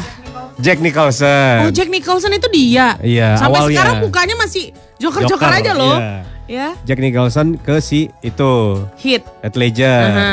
Jack 0.57 0.77
Nicholson. 0.79 1.65
Oh 1.65 1.71
Jack 1.71 1.87
Nicholson 1.87 2.31
itu 2.31 2.47
dia. 2.47 2.95
Iya, 2.99 3.35
Sampai 3.35 3.59
awalnya. 3.59 3.73
sekarang 3.73 3.95
mukanya 4.01 4.35
masih 4.35 4.69
Joker-Joker 4.97 5.47
Joker, 5.47 5.59
aja 5.59 5.71
loh. 5.73 5.97
iya. 5.97 6.17
Ya. 6.45 6.67
Jack 6.83 6.97
Nicholson 6.97 7.57
ke 7.57 7.77
si 7.77 8.09
itu 8.19 8.51
Hit. 8.95 9.21
Heath 9.39 9.53
Ledger. 9.55 10.01
Aha. 10.07 10.29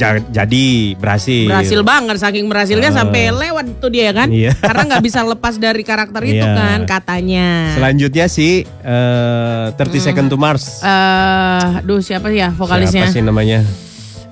Ja- 0.00 0.24
jadi 0.32 0.66
berhasil. 0.96 1.44
Berhasil 1.44 1.80
banget 1.84 2.16
saking 2.16 2.48
berhasilnya 2.48 2.88
Ah. 2.88 2.96
sampai 2.96 3.28
lewat 3.28 3.76
tuh 3.76 3.92
dia 3.92 4.08
kan. 4.10 4.32
Iya. 4.32 4.56
Karena 4.64 4.88
nggak 4.88 5.04
bisa 5.04 5.20
lepas 5.22 5.54
dari 5.54 5.84
karakter 5.84 6.24
itu 6.24 6.40
Iya. 6.40 6.56
kan 6.56 6.78
katanya. 6.88 7.76
Selanjutnya 7.76 8.24
si 8.26 8.64
eh 8.64 9.66
30 9.70 10.00
Second 10.00 10.26
to 10.26 10.40
Mars. 10.40 10.80
Eh, 10.80 11.78
aduh 11.78 12.00
siapa 12.00 12.32
ya 12.32 12.48
vokalisnya? 12.50 13.04
Siapa 13.04 13.12
sih 13.12 13.20
namanya? 13.20 13.60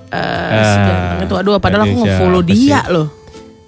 Eh, 0.09 0.65
si 0.65 0.77
ganteng 0.81 1.21
itu 1.21 1.35
aduh 1.37 1.61
padahal 1.61 1.85
aku 1.85 2.01
nge-follow 2.01 2.41
dia 2.41 2.81
sih? 2.81 2.89
loh. 2.89 3.07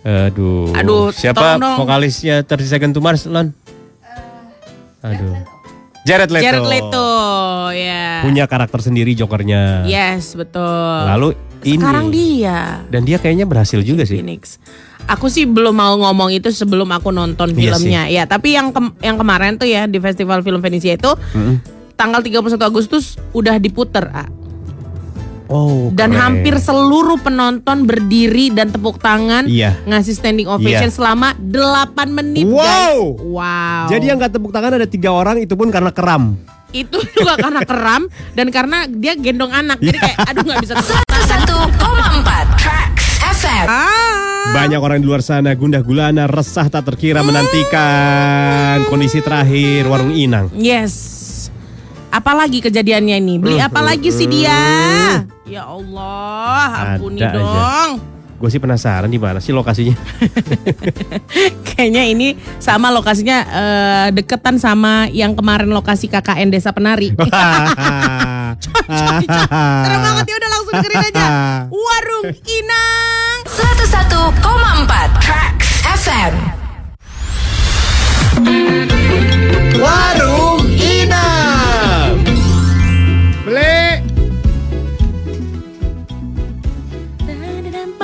Aduh. 0.01 0.73
Aduh, 0.73 1.13
Siapa 1.13 1.61
vokalisnya 1.77 2.41
30 2.41 2.65
Second 2.67 2.91
to 2.91 2.99
Mars, 2.99 3.29
Lon? 3.29 3.53
Aduh. 5.01 5.37
Jared 6.01 6.33
Leto. 6.33 6.41
Jared 6.41 6.65
Leto, 6.65 7.09
ya. 7.71 8.25
Punya 8.25 8.49
karakter 8.49 8.81
sendiri 8.81 9.13
Jokernya. 9.13 9.85
Yes, 9.85 10.33
betul. 10.33 10.65
Lalu 11.05 11.37
ini. 11.63 11.77
Sekarang 11.77 12.07
dia. 12.09 12.81
Dan 12.87 13.01
dia 13.03 13.17
kayaknya 13.17 13.43
berhasil 13.43 13.79
juga 13.79 14.01
sih. 14.01 14.17
Phoenix. 14.17 14.57
Aku 15.03 15.27
sih 15.27 15.43
belum 15.43 15.73
mau 15.73 15.97
ngomong 15.99 16.29
itu 16.29 16.49
sebelum 16.49 16.89
aku 16.89 17.09
nonton 17.09 17.51
Iya 17.51 17.57
filmnya. 17.73 18.01
Ya, 18.07 18.23
tapi 18.23 18.53
yang 18.53 18.69
kem- 18.69 18.93
yang 18.99 19.15
kemarin 19.15 19.55
tuh 19.55 19.65
ya 19.65 19.85
di 19.85 19.97
Festival 19.97 20.39
Film 20.39 20.59
Venesia 20.59 20.93
itu 20.93 21.11
tanggal 21.93 22.21
31 22.21 22.37
Agustus 22.59 23.03
udah 23.31 23.57
diputer, 23.57 24.05
ah. 24.07 24.29
Oh, 25.45 25.91
Dan 25.91 26.15
keren. 26.15 26.21
hampir 26.39 26.55
seluruh 26.55 27.19
penonton 27.19 27.83
berdiri 27.83 28.49
dan 28.49 28.71
tepuk 28.71 28.95
tangan 28.97 29.43
Iya. 29.43 29.75
ngasih 29.83 30.15
standing 30.15 30.47
ovation 30.47 30.87
Iya. 30.87 30.95
selama 30.95 31.35
8 31.35 32.07
menit, 32.07 32.47
Wow. 32.47 32.55
guys. 32.55 32.95
Wow. 33.19 33.85
Jadi 33.91 34.03
yang 34.05 34.15
nggak 34.15 34.31
tepuk 34.31 34.47
tangan 34.49 34.79
ada 34.79 34.87
tiga 34.87 35.11
orang 35.11 35.43
itu 35.43 35.51
pun 35.51 35.67
karena 35.67 35.91
keram. 35.91 36.39
Itu 36.71 36.97
juga 37.15 37.35
karena 37.37 37.61
keram 37.63 38.01
dan 38.35 38.47
karena 38.49 38.87
dia 38.87 39.13
gendong 39.15 39.51
anak. 39.51 39.77
Jadi 39.79 39.97
kayak 39.99 40.17
aduh 40.27 40.43
nggak 40.43 40.59
bisa 40.63 40.73
tepuk 40.79 40.97
tangan. 41.07 41.39
101,4 41.47 42.59
Tracks 42.59 43.07
FM. 43.39 43.65
Ah. 43.67 44.51
Banyak 44.51 44.81
orang 44.81 44.99
di 44.99 45.07
luar 45.07 45.21
sana 45.23 45.53
gundah 45.55 45.79
gulana, 45.85 46.25
resah 46.27 46.67
tak 46.67 46.83
terkira 46.91 47.21
menantikan 47.23 48.83
kondisi 48.89 49.23
terakhir 49.23 49.87
warung 49.87 50.11
Inang. 50.11 50.51
Yes. 50.57 51.21
Apalagi 52.11 52.59
kejadiannya 52.59 53.23
ini? 53.23 53.39
Beli 53.39 53.63
apa 53.63 53.79
lagi 53.79 54.11
sih 54.11 54.27
dia? 54.27 54.59
Ya 55.47 55.63
Allah, 55.63 56.99
ampuni 56.99 57.23
Ada 57.23 57.39
aja. 57.39 58.10
Gue 58.41 58.49
sih 58.49 58.57
penasaran 58.57 59.05
di 59.05 59.21
mana 59.21 59.37
sih 59.37 59.53
lokasinya. 59.53 59.93
Kayaknya 61.69 62.09
ini 62.09 62.33
sama 62.57 62.89
lokasinya 62.89 63.37
eh, 63.45 64.07
deketan 64.17 64.57
sama 64.57 65.05
yang 65.13 65.37
kemarin 65.37 65.69
lokasi 65.69 66.09
KKN 66.09 66.49
Desa 66.49 66.73
Penari. 66.73 67.13
Serem 69.85 70.01
banget 70.01 70.25
ya 70.25 70.35
udah 70.41 70.49
langsung 70.49 70.73
dengerin 70.73 71.05
aja. 71.13 71.25
Warung 71.69 72.33
Inang. 72.33 73.37
101,4 73.45 75.21
Tracks 75.21 75.69
FM. 76.01 76.33
Warung 79.77 80.65
Inang. 80.81 81.60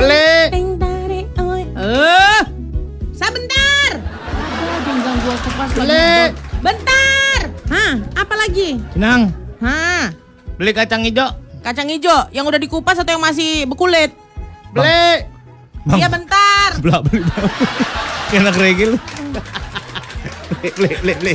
Beli. 0.08 1.28
Eh, 1.76 2.42
sebentar. 3.12 3.92
Ganggu 4.88 5.30
aku 5.30 5.50
pas. 5.52 5.70
Beli. 5.76 5.84
nonton. 5.84 6.30
Bentar. 6.64 7.40
Hah, 7.68 7.92
apa 8.16 8.34
lagi? 8.40 8.80
Senang, 8.96 9.36
Hah, 9.60 10.16
beli 10.56 10.72
kacang 10.72 11.04
hijau. 11.04 11.28
kacang 11.60 11.92
hijau 11.92 12.32
yang 12.32 12.48
udah 12.48 12.56
dikupas 12.56 12.96
atau 12.96 13.12
yang 13.12 13.20
masih 13.20 13.68
berkulit? 13.68 14.16
Beli. 14.72 15.28
Iya 15.92 16.08
bentar. 16.08 16.80
Belak 16.80 17.04
beli. 17.04 17.28
Enak 18.32 18.56
regil. 18.56 18.96
Beli, 20.64 20.92
beli, 21.04 21.14
beli. 21.20 21.34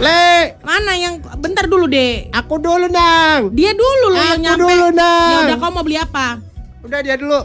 Beli. 0.00 0.36
Mana 0.64 0.92
yang 0.96 1.20
bentar 1.36 1.68
dulu 1.68 1.84
deh. 1.84 2.32
Aku 2.32 2.56
dulu, 2.56 2.88
Nang. 2.88 3.52
Dia 3.52 3.76
dulu 3.76 4.06
loh 4.08 4.24
yang 4.24 4.40
Aku 4.40 4.44
nyampe. 4.56 4.62
dulu, 4.64 4.86
Nang. 4.90 5.28
Ya 5.28 5.38
udah 5.52 5.56
kau 5.60 5.68
mau 5.68 5.84
beli 5.84 6.00
apa? 6.00 6.47
Udah 6.78 7.02
dia 7.02 7.18
dulu. 7.18 7.42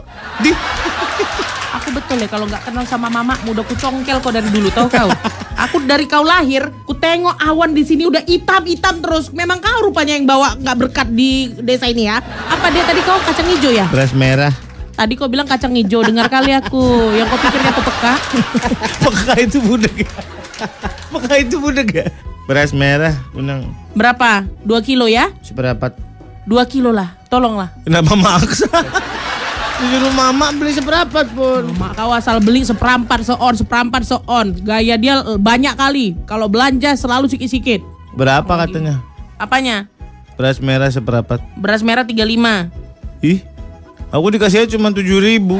Aku 1.74 1.88
betul 1.90 2.22
ya 2.22 2.28
kalau 2.30 2.46
nggak 2.46 2.70
kenal 2.70 2.86
sama 2.86 3.10
mama 3.10 3.34
udah 3.50 3.66
ku 3.66 3.74
congkel 3.74 4.22
kau 4.22 4.30
dari 4.30 4.46
dulu 4.46 4.70
tau 4.70 4.86
kau. 4.86 5.10
Aku 5.54 5.82
dari 5.82 6.06
kau 6.06 6.22
lahir, 6.22 6.70
ku 6.86 6.94
tengok 6.94 7.34
awan 7.42 7.74
di 7.74 7.82
sini 7.82 8.06
udah 8.06 8.22
hitam-hitam 8.22 9.02
terus. 9.02 9.34
Memang 9.34 9.58
kau 9.58 9.90
rupanya 9.90 10.14
yang 10.14 10.26
bawa 10.26 10.54
nggak 10.54 10.76
berkat 10.78 11.08
di 11.10 11.50
desa 11.62 11.90
ini 11.90 12.06
ya? 12.06 12.22
Apa 12.46 12.70
dia 12.70 12.86
tadi 12.86 13.02
kau 13.02 13.18
kacang 13.22 13.46
hijau 13.50 13.74
ya? 13.74 13.90
Beras 13.90 14.14
merah. 14.14 14.54
Tadi 14.94 15.18
kau 15.18 15.26
bilang 15.26 15.50
kacang 15.50 15.74
hijau, 15.74 16.06
dengar 16.06 16.30
kali 16.30 16.54
aku. 16.54 17.10
Yang 17.18 17.26
kau 17.34 17.38
pikirnya 17.42 17.70
aku 17.74 17.82
peka. 17.90 18.14
Peka 19.02 19.34
itu 19.42 19.58
budak 19.58 19.94
ya? 19.98 20.12
Peka 21.10 21.34
itu 21.42 21.56
budak 21.58 21.88
ya? 21.90 22.06
Beras 22.46 22.70
merah, 22.70 23.18
unang 23.34 23.66
Berapa? 23.98 24.46
Dua 24.62 24.78
kilo 24.78 25.10
ya? 25.10 25.34
seperempat. 25.42 25.98
Dua 26.44 26.62
kilo 26.68 26.92
lah, 26.94 27.18
tolonglah. 27.26 27.72
Kenapa 27.82 28.14
maksa? 28.14 28.68
Disuruh 29.74 30.14
mama 30.14 30.54
beli 30.54 30.70
seperempat 30.70 31.26
pun. 31.34 31.66
Mak 31.74 31.98
kau 31.98 32.14
asal 32.14 32.38
beli 32.38 32.62
seperampat 32.62 33.26
seon, 33.26 33.54
seperampat 33.58 34.06
seon. 34.06 34.54
Gaya 34.62 34.94
dia 34.94 35.20
banyak 35.34 35.74
kali. 35.74 36.14
Kalau 36.30 36.46
belanja 36.46 36.94
selalu 36.94 37.26
sikit-sikit. 37.26 37.82
Berapa 38.14 38.48
katanya? 38.66 39.02
Apanya? 39.34 39.90
Beras 40.38 40.62
merah 40.62 40.90
seperempat. 40.90 41.42
Beras 41.58 41.82
merah 41.82 42.06
35. 42.06 42.70
Ih, 43.22 43.42
aku 44.14 44.26
dikasihnya 44.38 44.70
cuma 44.70 44.94
tujuh 44.94 45.18
ribu. 45.18 45.58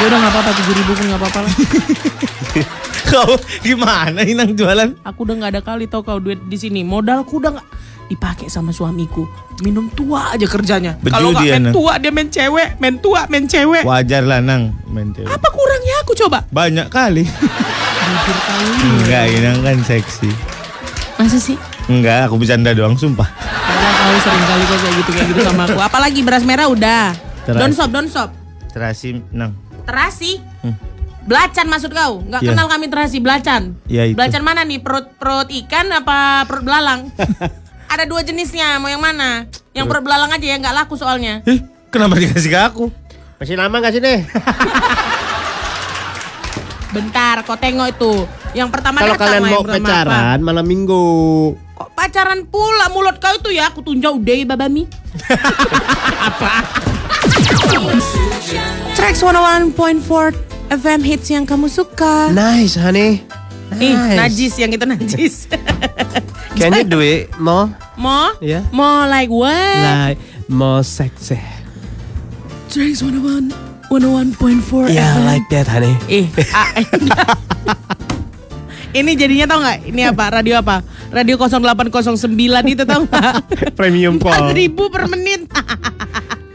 Ya 0.00 0.04
udah 0.10 0.18
nggak 0.18 0.32
apa-apa, 0.34 0.50
7 0.56 0.78
ribu 0.82 0.92
pun 0.98 1.04
nggak 1.10 1.20
apa-apa 1.20 1.40
lah. 1.46 1.54
Kau 3.12 3.36
gimana 3.60 4.24
inang 4.24 4.56
jualan? 4.56 4.96
Aku 5.04 5.28
udah 5.28 5.34
nggak 5.36 5.52
ada 5.58 5.62
kali 5.62 5.84
tau 5.84 6.00
kau 6.00 6.16
duit 6.16 6.40
di 6.48 6.56
sini. 6.56 6.80
Modalku 6.80 7.36
udah 7.36 7.60
nggak 7.60 7.68
dipakai 8.06 8.46
sama 8.46 8.70
suamiku. 8.70 9.24
Minum 9.60 9.86
tua 9.88 10.32
aja 10.32 10.44
kerjanya. 10.44 10.98
Kalau 11.00 11.30
nggak 11.30 11.44
main 11.44 11.62
Nang. 11.62 11.74
tua 11.74 11.92
dia 11.96 12.10
main 12.10 12.26
cewek, 12.26 12.68
main 12.76 12.96
tua 12.98 13.26
main 13.26 13.44
cewek. 13.44 13.82
Wajar 13.82 14.22
lah 14.22 14.38
nang, 14.38 14.74
main 14.86 15.10
cewek. 15.10 15.26
Apa 15.26 15.48
kurangnya 15.48 15.94
aku 16.00 16.12
coba? 16.16 16.42
Banyak 16.48 16.88
kali. 16.88 17.24
Enggak, 18.82 19.24
inang 19.30 19.58
kan 19.60 19.78
seksi. 19.80 20.30
Masa 21.16 21.38
sih? 21.38 21.56
Enggak, 21.86 22.26
aku 22.26 22.36
bercanda 22.36 22.72
doang, 22.72 22.94
sumpah. 22.94 23.26
Padahal 23.26 23.94
kau 23.94 24.18
sering 24.20 24.44
kali 24.44 24.64
kau 24.64 24.76
kayak 24.76 24.94
gitu 24.96 25.10
kayak 25.12 25.26
gitu 25.30 25.40
sama 25.42 25.62
aku. 25.64 25.78
Apalagi 25.80 26.20
beras 26.22 26.42
merah 26.42 26.66
udah. 26.66 27.14
Terasi. 27.42 27.58
Don't 27.58 27.74
stop, 27.74 27.90
don't 27.90 28.08
stop. 28.08 28.30
Terasi, 28.70 29.08
nang. 29.30 29.54
Terasi. 29.82 30.38
Hmm. 30.62 30.74
Belacan 31.22 31.66
maksud 31.70 31.90
kau? 31.90 32.18
Nggak 32.20 32.42
Iya. 32.42 32.50
kenal 32.50 32.66
kami 32.66 32.86
terasi, 32.90 33.22
belacan. 33.22 33.78
Itu. 33.86 34.14
Belacan 34.14 34.42
mana 34.42 34.66
nih? 34.66 34.82
Perut 34.82 35.06
perut 35.14 35.46
ikan 35.46 35.86
apa 35.92 36.42
perut 36.44 36.66
belalang? 36.66 37.06
Ada 37.92 38.08
dua 38.08 38.24
jenisnya, 38.24 38.80
mau 38.80 38.88
yang 38.88 39.04
mana? 39.04 39.44
Yang 39.76 39.84
perut 39.84 40.08
belalang 40.08 40.32
aja 40.32 40.40
ya 40.40 40.56
nggak 40.56 40.76
laku 40.80 40.96
soalnya. 40.96 41.44
Ih, 41.44 41.60
kenapa 41.92 42.16
dikasih 42.16 42.48
ke 42.48 42.56
aku? 42.56 42.88
Masih 43.36 43.52
lama 43.52 43.76
gak 43.84 43.92
sih 43.92 44.00
deh? 44.00 44.24
Bentar, 46.96 47.44
kau 47.44 47.52
tengok 47.52 47.92
itu. 47.92 48.24
Yang 48.56 48.72
pertama 48.72 49.04
Kalau 49.04 49.20
kalian 49.20 49.44
mau 49.44 49.60
pacaran 49.60 50.40
malam 50.40 50.64
minggu. 50.64 51.04
apa? 51.52 51.84
Kok 51.84 51.88
pacaran 51.92 52.40
pula 52.48 52.88
mulut 52.88 53.20
kau 53.20 53.36
itu 53.36 53.52
ya? 53.52 53.68
Aku 53.68 53.84
tunjuk 53.84 54.24
deh 54.24 54.48
babami. 54.48 54.88
apa? 56.32 56.64
Tracks 58.96 59.20
101.4 59.20 60.80
FM 60.80 61.00
hits 61.04 61.28
yang 61.28 61.44
kamu 61.44 61.68
suka. 61.68 62.32
Nice, 62.32 62.80
honey. 62.80 63.20
Ih, 63.78 63.94
Nice. 63.94 64.16
najis 64.18 64.52
yang 64.58 64.70
itu 64.70 64.84
najis. 64.84 65.34
Can 66.52 66.76
you 66.76 66.84
do 66.84 67.00
it 67.00 67.32
more? 67.38 67.70
More? 67.96 68.34
Yeah. 68.40 68.64
More 68.70 69.06
like 69.06 69.28
what? 69.28 70.12
Like 70.12 70.18
more 70.48 70.82
sexy. 70.82 71.40
Drinks 72.68 73.00
101 73.00 73.52
101.4 73.88 74.88
Yeah, 74.88 75.20
like 75.24 75.44
that, 75.52 75.68
honey. 75.68 75.96
Ih, 76.08 76.28
ah, 76.52 76.68
Ini 78.92 79.16
jadinya 79.16 79.46
tau 79.48 79.58
nggak? 79.64 79.78
Ini 79.88 80.12
apa? 80.12 80.24
Radio 80.40 80.60
apa? 80.60 80.84
Radio 81.08 81.40
0809 81.40 82.28
itu 82.68 82.84
tau 82.84 83.04
nggak? 83.04 83.34
Premium 83.80 84.20
call. 84.20 84.52
4000 84.52 84.92
per 84.92 85.02
menit. 85.08 85.48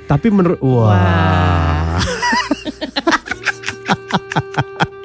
Tapi 0.06 0.28
menurut 0.30 0.62
wah. 0.62 1.98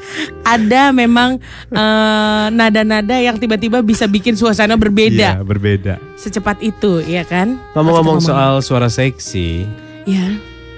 Ada 0.43 0.91
memang 0.91 1.39
eh, 1.69 2.47
nada-nada 2.51 3.17
yang 3.17 3.37
tiba-tiba 3.37 3.81
bisa 3.81 4.05
bikin 4.05 4.35
suasana 4.35 4.75
berbeda 4.75 5.39
Iya, 5.39 5.43
berbeda. 5.43 5.97
secepat 6.15 6.61
itu, 6.61 7.01
ya 7.01 7.23
kan? 7.23 7.57
Ngomong-ngomong 7.73 8.19
soal 8.19 8.59
suara 8.59 8.87
seksi, 8.87 9.65
ya. 10.05 10.27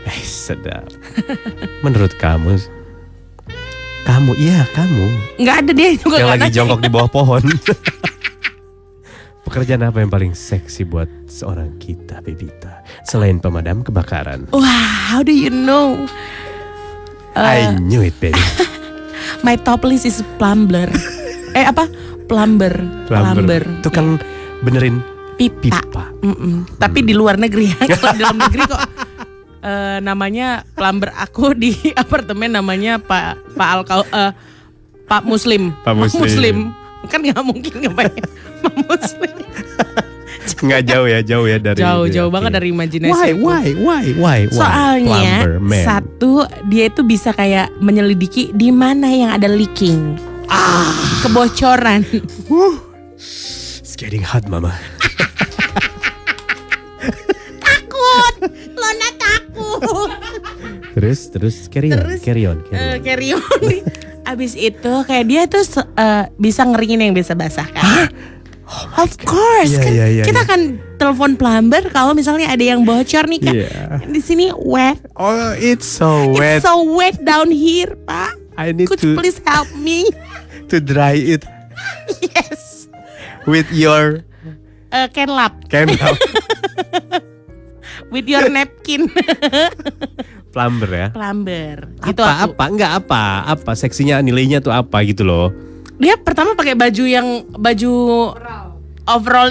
eh 0.05 0.21
sedap. 0.21 0.85
Menurut 1.81 2.13
kamu, 2.15 2.61
kamu, 4.05 4.31
iya 4.37 4.69
kamu 4.71 5.05
nggak 5.39 5.57
ada 5.59 5.71
deh 5.73 5.93
juga 5.97 6.17
yang 6.19 6.29
lagi 6.31 6.47
nanya. 6.47 6.55
jongkok 6.55 6.81
di 6.81 6.91
bawah 6.91 7.09
pohon. 7.09 7.43
Pekerjaan 9.45 9.81
apa 9.83 10.01
yang 10.01 10.09
paling 10.09 10.33
seksi 10.33 10.85
buat 10.85 11.05
seorang 11.27 11.77
kita, 11.77 12.21
Bebita? 12.21 12.81
Selain 13.03 13.37
pemadam 13.37 13.81
kebakaran. 13.81 14.49
Wah, 14.51 14.65
how 15.07 15.21
do 15.21 15.31
you 15.31 15.49
know? 15.49 16.01
I 17.35 17.77
knew 17.77 18.01
it, 18.01 18.17
baby. 18.19 18.41
My 19.43 19.57
top 19.59 19.83
list 19.89 20.07
is 20.07 20.23
plumber. 20.39 20.87
eh 21.59 21.65
apa? 21.67 21.89
Plumber. 22.31 22.73
Plumber. 23.09 23.63
Tukang 23.83 24.21
benerin 24.63 25.03
pipa. 25.37 25.83
pipa. 25.83 26.05
Mm-mm. 26.23 26.79
Tapi 26.79 27.03
di 27.03 27.13
luar 27.17 27.37
negeri 27.37 27.75
ya. 27.75 27.79
Kalau 27.99 28.15
di 28.15 28.21
dalam 28.23 28.39
negeri 28.39 28.63
kok 28.65 28.83
eh, 29.69 29.99
namanya 30.01 30.63
plumber 30.77 31.11
aku 31.17 31.53
di 31.57 31.75
apartemen 32.03 32.55
namanya 32.55 33.03
Pak 33.03 33.57
Pak 33.59 33.69
Alkau 33.81 34.01
eh, 34.07 34.33
Pak 35.05 35.23
Muslim. 35.27 35.75
Pak 35.85 35.95
Muslim. 35.99 36.73
Kan 37.11 37.21
nggak 37.21 37.45
mungkin 37.45 37.73
kebanyakan 37.85 38.31
Pak 38.65 38.75
Muslim. 38.89 39.35
Nggak 40.45 40.83
jauh 40.85 41.07
ya, 41.07 41.21
jauh 41.21 41.47
ya 41.47 41.57
dari 41.57 41.79
Jauh 41.81 42.07
jauh 42.07 42.29
banget 42.29 42.53
dari 42.55 42.69
imajinasi. 42.69 43.11
Why, 43.11 43.31
why, 43.33 43.67
why, 43.75 44.05
why, 44.13 44.39
why? 44.45 44.53
Soalnya 44.53 45.35
Plumber, 45.49 45.83
satu 45.83 46.33
dia 46.69 46.89
itu 46.89 47.01
bisa 47.01 47.33
kayak 47.33 47.73
menyelidiki 47.81 48.53
di 48.53 48.69
mana 48.69 49.09
yang 49.09 49.31
ada 49.33 49.49
leaking. 49.49 50.21
Ah. 50.47 50.93
Kebocoran. 51.21 52.05
It's 53.17 53.97
getting 53.97 54.21
hot, 54.21 54.45
mama. 54.47 54.77
takut. 57.59 58.35
Lona 58.75 59.09
takut. 59.17 60.11
Terus, 60.95 61.21
terus 61.29 61.57
carry 61.67 61.91
on, 61.91 61.99
Terus, 61.99 62.21
carry 62.23 62.45
on, 62.45 62.59
carry 62.63 62.79
Eh, 62.79 62.93
on. 62.93 63.01
carry 63.03 63.29
on. 63.33 63.61
Abis 64.25 64.55
itu 64.55 64.93
kayak 65.05 65.25
dia 65.27 65.43
tuh 65.45 65.65
eh, 65.95 66.25
bisa 66.37 66.65
ngeringin 66.65 67.01
yang 67.03 67.15
bisa 67.15 67.35
basah 67.35 67.67
kan. 67.67 68.09
Of 68.95 69.19
course, 69.23 69.71
Iya, 69.71 69.83
kan 69.83 69.93
iya, 69.93 70.07
iya, 70.11 70.25
kita 70.25 70.41
iya. 70.41 70.47
akan 70.47 70.61
telepon 70.97 71.33
plumber 71.35 71.83
kalau 71.91 72.15
misalnya 72.15 72.49
ada 72.49 72.63
yang 72.63 72.83
bocor 72.83 73.25
nih 73.27 73.41
kan. 73.43 73.55
Iya. 73.55 73.71
Di 74.07 74.21
sini 74.21 74.51
wet. 74.55 74.99
Oh, 75.15 75.55
it's 75.55 75.87
so 75.87 76.31
wet. 76.33 76.59
It's 76.59 76.67
so 76.67 76.83
wet 76.95 77.19
down 77.23 77.51
here, 77.51 77.95
Pak. 78.05 78.35
I 78.55 78.71
need 78.71 78.87
Could 78.87 79.03
to 79.03 79.13
you 79.13 79.19
please 79.19 79.39
help 79.43 79.67
me? 79.75 80.07
to 80.71 80.79
dry 80.79 81.15
it 81.15 81.43
yes. 82.23 82.87
with 83.45 83.67
your 83.71 84.23
Eh, 84.95 85.11
can 85.11 85.27
lap 85.27 85.59
with 88.15 88.31
your 88.31 88.47
napkin. 88.47 89.11
Plumber 90.55 90.87
ya. 90.87 91.09
plumber. 91.11 91.91
Gitu 91.99 92.23
apa, 92.23 92.47
aku. 92.47 92.55
apa, 92.55 92.65
enggak 92.71 92.93
apa, 93.03 93.23
apa 93.43 93.71
seksinya 93.75 94.23
nilainya 94.23 94.63
tuh 94.63 94.71
apa 94.71 95.03
gitu 95.03 95.27
loh. 95.27 95.51
Dia 95.99 96.15
pertama 96.15 96.55
pakai 96.55 96.79
baju 96.79 97.05
yang 97.11 97.27
baju 97.59 97.93
overall 98.39 98.64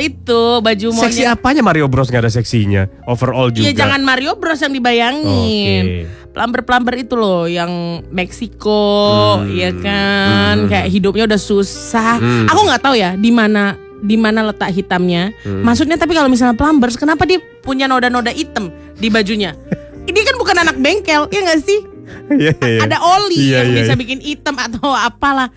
itu, 0.02 0.42
baju 0.60 0.88
Seksi 0.92 1.22
maunya. 1.24 1.34
apanya 1.34 1.62
Mario 1.62 1.86
Bros 1.86 2.10
nggak 2.10 2.24
ada 2.26 2.34
seksinya? 2.34 2.90
Overall 3.06 3.54
juga. 3.54 3.70
Iya 3.70 3.86
jangan 3.86 4.02
Mario 4.02 4.34
Bros 4.36 4.60
yang 4.60 4.74
dibayangin. 4.74 5.84
Oke. 5.86 6.32
Plumber-plumber 6.34 6.96
itu 6.98 7.14
loh 7.14 7.46
yang 7.46 7.70
Meksiko, 8.10 9.38
Hmm. 9.38 9.54
ya 9.54 9.70
kan, 9.72 10.66
kayak 10.66 10.90
hidupnya 10.90 11.30
udah 11.30 11.38
susah. 11.38 12.18
Hmm. 12.18 12.50
Aku 12.50 12.66
nggak 12.66 12.82
tahu 12.82 12.96
ya 12.98 13.14
di 13.14 13.30
mana 13.30 13.78
di 14.02 14.18
mana 14.18 14.42
letak 14.44 14.74
hitamnya. 14.74 15.30
Hmm. 15.46 15.62
Maksudnya 15.62 15.96
tapi 15.96 16.18
kalau 16.18 16.28
misalnya 16.28 16.58
plumbers, 16.58 16.98
kenapa 16.98 17.24
dia 17.24 17.38
punya 17.62 17.86
noda-noda 17.86 18.34
hitam 18.34 18.68
di 18.98 19.08
bajunya? 19.08 19.54
Ini 20.04 20.20
kan 20.20 20.36
bukan 20.36 20.58
anak 20.60 20.76
bengkel, 20.76 21.30
ya 21.30 21.40
nggak 21.40 21.62
sih? 21.62 21.80
Iya, 22.34 22.52
iya, 22.52 22.68
iya. 22.68 22.80
Ada 22.84 22.98
oli 23.00 23.38
Iya, 23.40 23.58
yang 23.62 23.68
iya, 23.70 23.78
bisa 23.80 23.94
iya. 23.94 24.00
bikin 24.02 24.20
hitam 24.20 24.56
atau 24.58 24.90
apalah. 24.92 25.48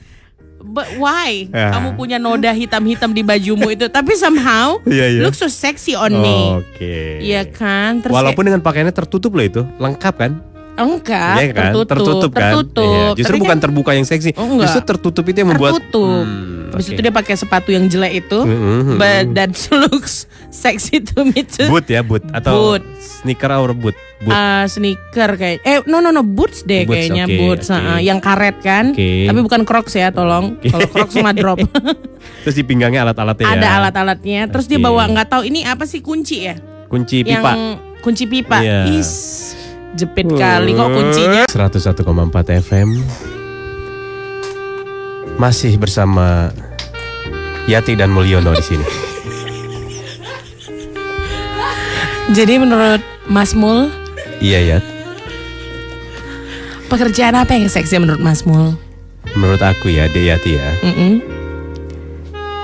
But 0.61 0.88
why? 0.97 1.47
Ya. 1.53 1.73
Kamu 1.77 1.95
punya 1.95 2.16
noda 2.16 2.51
hitam-hitam 2.51 3.12
di 3.12 3.21
bajumu 3.21 3.71
itu, 3.71 3.87
tapi 3.92 4.16
somehow 4.16 4.81
Iya, 4.88 5.07
iya. 5.12 5.21
look 5.23 5.37
so 5.37 5.47
sexy 5.47 5.92
on 5.92 6.16
me. 6.16 6.61
Oke. 6.61 7.21
Iya 7.21 7.45
kan? 7.49 8.01
Terus 8.01 8.12
Walaupun 8.12 8.49
dengan 8.49 8.61
pakaiannya 8.64 8.95
tertutup 8.95 9.37
loh 9.37 9.45
itu, 9.45 9.62
lengkap 9.79 10.14
kan? 10.16 10.33
Enggak, 10.79 11.37
Iya 11.39 11.53
kan? 11.53 11.73
tertutup, 11.83 12.31
kan? 12.31 12.41
tertutup. 12.53 12.85
Iya, 12.87 13.07
Justru 13.15 13.33
Tapi 13.33 13.43
bukan 13.43 13.53
kan 13.53 13.65
terbuka 13.65 13.91
yang 13.93 14.05
seksi. 14.05 14.31
Oh, 14.33 14.45
enggak. 14.47 14.69
Justru 14.69 14.81
tertutup 14.87 15.25
itu 15.25 15.37
yang 15.39 15.51
membuat 15.51 15.73
tertutup. 15.79 16.23
Hmm, 16.23 16.69
Habis 16.69 16.87
oke. 16.87 16.93
itu 16.93 17.01
dia 17.01 17.12
pakai 17.12 17.35
sepatu 17.35 17.69
yang 17.71 17.85
jelek 17.87 18.12
itu, 18.21 18.39
Mhm. 18.39 18.97
but 18.97 19.25
that 19.33 19.51
looks 19.83 20.15
sexy 20.49 21.01
to 21.01 21.25
me 21.25 21.41
too. 21.43 21.67
boot 21.67 21.87
ya, 21.87 22.01
boot 22.01 22.21
atau 22.31 22.53
Boot. 22.75 22.83
sneaker 22.99 23.51
or 23.53 23.73
boot? 23.73 23.97
Boot. 24.19 24.33
Uh, 24.33 24.65
sneaker 24.67 25.31
kayak 25.35 25.61
eh 25.61 25.85
no 25.85 26.01
no 26.01 26.09
no 26.09 26.21
boots 26.21 26.65
deh 26.65 26.83
Boots, 26.83 27.05
kayaknya 27.05 27.25
oke, 27.27 27.37
boots 27.37 27.69
oke. 27.69 27.77
uh, 27.79 28.01
yang 28.01 28.17
karet 28.17 28.57
kan 28.59 28.85
Oke. 28.91 29.29
tapi 29.29 29.39
bukan 29.39 29.61
crocs 29.62 29.93
ya 29.93 30.09
tolong 30.09 30.57
Oke. 30.57 30.73
kalau 30.73 30.89
crocs 30.89 31.15
mah 31.19 31.33
drop 31.33 31.61
Terus 32.43 32.55
di 32.55 32.65
pinggangnya 32.65 33.05
alat-alatnya 33.05 33.45
ya. 33.45 33.53
ada 33.55 33.69
alat-alatnya 33.79 34.41
terus 34.49 34.65
dia 34.65 34.79
Oke. 34.79 34.89
bawa 34.89 35.05
nggak 35.07 35.29
tahu 35.29 35.43
ini 35.45 35.62
apa 35.62 35.85
sih 35.85 36.01
kunci 36.01 36.37
ya 36.43 36.57
Kunci 36.87 37.21
yang 37.21 37.45
pipa. 37.45 37.53
kunci 38.01 38.25
pipa 38.25 38.59
Iya. 38.59 38.89
is 38.91 39.11
jepit 39.94 40.27
kali 40.35 40.75
kok 40.75 40.90
kuncinya 40.90 41.44
101,4 41.46 42.03
FM 42.66 42.88
masih 45.37 45.77
bersama 45.79 46.51
Yati 47.66 47.99
dan 47.99 48.14
Mulyono 48.14 48.55
di 48.57 48.64
sini. 48.64 48.87
jadi 52.37 52.59
menurut 52.59 53.03
Mas 53.31 53.53
Mul 53.53 53.92
iya 54.42 54.59
ya. 54.64 54.79
pekerjaan 56.90 57.37
apa 57.37 57.55
yang 57.55 57.70
seksi 57.70 58.03
menurut 58.03 58.22
Mas 58.22 58.42
Mul 58.42 58.75
Menurut 59.37 59.61
aku 59.61 59.92
ya, 59.92 60.09
Dek 60.09 60.33
Yati 60.33 60.57
ya. 60.57 60.70
Mm-mm. 60.81 61.20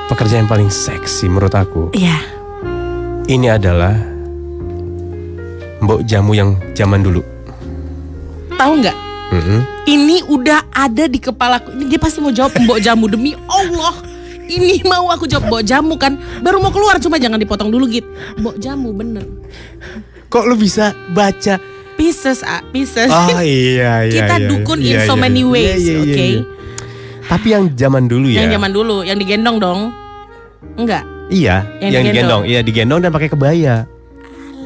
Pekerjaan 0.08 0.46
yang 0.46 0.48
paling 0.48 0.70
seksi 0.72 1.28
menurut 1.28 1.52
aku 1.52 1.92
Iya 1.92 2.16
ini 3.30 3.46
adalah 3.46 3.94
mbok 5.82 6.00
jamu 6.02 6.32
yang 6.32 6.50
zaman 6.72 7.02
dulu. 7.02 7.20
tahu 8.52 8.78
nggak 8.78 8.96
Mm-mm. 9.32 9.60
ini 9.84 10.22
udah 10.24 10.62
ada 10.70 11.04
di 11.04 11.18
kepalaku 11.18 11.74
ini 11.74 11.88
dia 11.88 11.98
pasti 11.98 12.20
mau 12.20 12.30
jawab 12.30 12.54
mbok 12.54 12.78
jamu 12.78 13.08
demi 13.08 13.34
Allah 13.44 13.96
ini 14.44 14.84
mau 14.84 15.08
aku 15.08 15.26
jawab 15.26 15.48
mbok 15.48 15.62
jamu 15.64 15.94
kan 15.96 16.14
baru 16.38 16.60
mau 16.60 16.70
keluar 16.70 16.96
cuma 16.96 17.16
jangan 17.16 17.36
dipotong 17.36 17.66
dulu 17.66 17.88
gitu 17.88 18.06
mbok 18.36 18.54
jamu 18.56 18.92
bener 18.92 19.26
Kok 20.28 20.46
lu 20.46 20.56
bisa 20.56 20.96
baca? 21.10 21.60
pieces 21.92 22.40
ah 22.40 22.64
pieces 22.66 23.06
Oh 23.06 23.36
iya 23.38 24.00
iya. 24.08 24.10
kita 24.10 24.34
iya. 24.38 24.48
dukun 24.48 24.78
in 24.80 24.96
Iya, 24.96 25.04
so 25.04 25.12
iya, 25.12 25.20
many 25.20 25.42
iya. 25.42 25.50
ways 25.50 25.76
Iya, 25.76 25.90
iya, 25.90 25.98
oke 25.98 26.08
iya, 26.08 26.24
iya. 26.30 26.42
Tapi 27.22 27.46
yang 27.48 27.64
zaman 27.72 28.04
dulu 28.06 28.26
ya. 28.28 28.38
yang 28.40 28.50
zaman 28.52 28.70
dulu 28.70 28.96
yang 29.02 29.16
digendong 29.16 29.56
dong 29.58 29.80
enggak 30.74 31.04
Iya, 31.28 31.64
Yang 31.78 31.80
yang, 31.80 31.90
digendong. 31.90 32.04
digendong. 32.04 32.42
Iya, 32.44 32.60
digendong 32.60 33.00
dan 33.00 33.08
pakai 33.08 33.28
kebaya. 33.28 33.74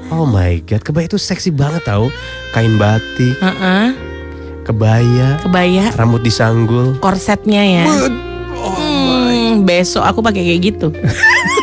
Oh 0.07 0.23
my 0.23 0.63
god, 0.63 0.83
kebaya 0.83 1.07
itu 1.07 1.19
seksi 1.19 1.51
banget 1.51 1.83
tau. 1.83 2.09
Kain 2.51 2.79
batik, 2.79 3.37
Heeh, 3.37 3.87
kebaya, 4.63 5.37
kebaya. 5.43 5.91
rambut 5.99 6.23
disanggul. 6.23 6.95
korsetnya 6.99 7.63
ya. 7.63 7.85
Hmm, 8.57 9.67
besok 9.67 10.07
aku 10.07 10.23
pakai 10.23 10.47
kayak 10.47 10.61
gitu. 10.63 10.89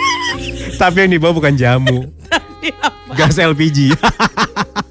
Tapi 0.81 1.07
yang 1.07 1.11
dibawa 1.13 1.31
bukan 1.31 1.55
jamu, 1.55 2.11
gas 3.17 3.39
LPG. 3.39 3.95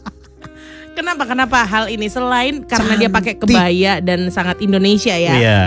kenapa? 0.97 1.23
Kenapa 1.29 1.59
hal 1.63 1.93
ini? 1.93 2.09
Selain 2.09 2.65
karena 2.65 2.97
dia 2.97 3.11
pakai 3.13 3.37
kebaya 3.37 4.01
dan 4.01 4.33
sangat 4.33 4.59
Indonesia 4.61 5.13
ya. 5.13 5.35
Iya. 5.37 5.63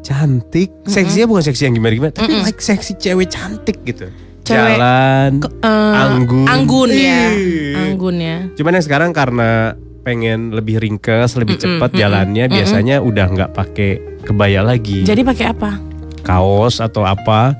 Cantik, 0.00 0.72
seksinya 0.88 1.28
bukan 1.28 1.44
seksi 1.44 1.68
yang 1.68 1.76
gimana-gimana, 1.76 2.10
tapi 2.10 2.32
like 2.40 2.56
seksi 2.58 2.96
cewek 2.96 3.28
cantik 3.28 3.84
gitu. 3.84 4.08
Cewek 4.50 4.74
Jalan, 4.74 5.30
Ke- 5.38 5.54
eh, 5.60 5.94
anggun. 5.96 6.44
anggun 6.44 6.90
ya 6.90 7.22
Ih. 7.30 7.74
anggun 7.78 8.16
ya 8.18 8.36
Cuman 8.52 8.72
yang 8.72 8.84
sekarang 8.84 9.10
karena 9.10 9.72
pengen 10.00 10.50
lebih 10.50 10.76
ringkes, 10.76 11.36
lebih 11.36 11.54
cepat 11.54 11.92
jalannya, 11.92 12.48
biasanya 12.48 12.98
udah 12.98 13.26
nggak 13.28 13.50
pakai 13.52 13.90
kebaya 14.20 14.60
lagi, 14.60 15.04
Jadi 15.04 15.22
pakai 15.22 15.46
apa? 15.48 15.78
kaos 16.20 16.78
atau 16.78 17.02
apa. 17.02 17.54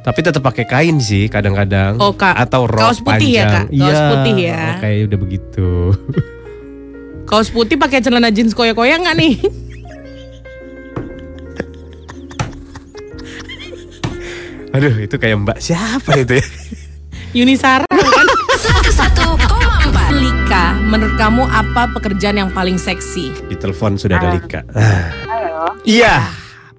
Tapi 0.00 0.20
tetap 0.20 0.44
pakai 0.44 0.64
kain 0.64 1.00
sih 1.00 1.26
kadang-kadang. 1.26 1.96
Oh, 1.96 2.12
Kak. 2.12 2.36
atau 2.36 2.68
rok 2.68 2.76
Kaos 2.84 3.00
putih 3.00 3.30
ya, 3.32 3.48
panjang. 3.48 3.48
Kak? 3.48 3.64
Kaos 3.72 3.80
Iya, 3.96 4.04
putih 4.06 4.34
ya. 4.36 4.60
oh, 4.60 4.74
kayak 4.78 4.98
udah 5.02 5.18
begitu. 5.18 5.68
Kaos 7.24 7.48
putih 7.48 7.76
pakai 7.76 7.98
celana 7.98 8.28
jeans 8.28 8.52
koyak-koyak 8.52 9.00
nggak 9.00 9.16
nih? 9.16 9.34
Aduh, 14.74 14.94
itu 14.98 15.14
kayak 15.14 15.36
Mbak 15.38 15.58
siapa 15.60 16.18
itu 16.18 16.34
ya? 16.34 16.44
Yunisara 17.32 17.86
kan? 17.94 18.26
101,4 18.58 19.86
Lika, 20.14 20.64
menurut 20.82 21.14
kamu 21.14 21.42
apa 21.44 21.90
pekerjaan 21.92 22.36
yang 22.36 22.50
paling 22.50 22.74
seksi? 22.74 23.30
Di 23.44 23.54
telepon 23.54 23.94
sudah 23.94 24.18
ada 24.18 24.34
Lika. 24.34 24.66
Halo. 25.26 25.78
Iya. 25.84 26.26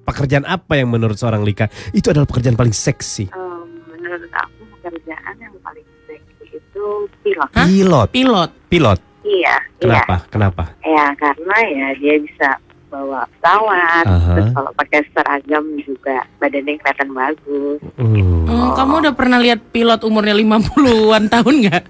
Pekerjaan 0.02 0.44
apa 0.44 0.76
yang 0.76 0.88
menurut 0.88 1.16
seorang 1.16 1.40
Lika 1.40 1.66
itu 1.90 2.08
adalah 2.08 2.24
pekerjaan 2.24 2.54
paling 2.54 2.70
seksi? 2.70 3.26
Em, 3.26 3.64
menurut 3.88 4.28
aku 4.30 4.62
pekerjaan 4.76 5.34
yang 5.36 5.56
paling 5.60 5.84
seksi 6.04 6.44
itu 6.52 6.84
pilot. 7.24 7.48
Hah? 7.52 7.66
Pilot. 7.66 8.08
Pilot. 8.12 8.50
Pilot. 8.68 8.98
Iya, 9.26 9.56
Kenapa? 9.82 10.16
Kenapa? 10.30 10.62
iya. 10.80 10.94
Ya 10.94 11.06
karena 11.18 11.56
ya 11.66 11.86
dia 11.98 12.14
bisa 12.22 12.48
bawa 12.86 13.26
pesawat. 13.28 14.04
Aha. 14.04 14.32
Terus 14.32 14.48
kalau 14.52 14.70
pakai 14.72 15.00
seragam 15.10 15.64
juga 15.78 16.16
badannya 16.36 16.74
kelihatan 16.76 17.10
bagus. 17.10 17.78
Hmm. 17.94 18.44
Hmm, 18.44 18.68
Kamu 18.72 18.92
udah 19.00 19.12
pernah 19.12 19.38
lihat 19.38 19.60
pilot 19.68 20.00
umurnya 20.00 20.34
50-an 20.34 21.24
tahun 21.34 21.54
nggak? 21.62 21.82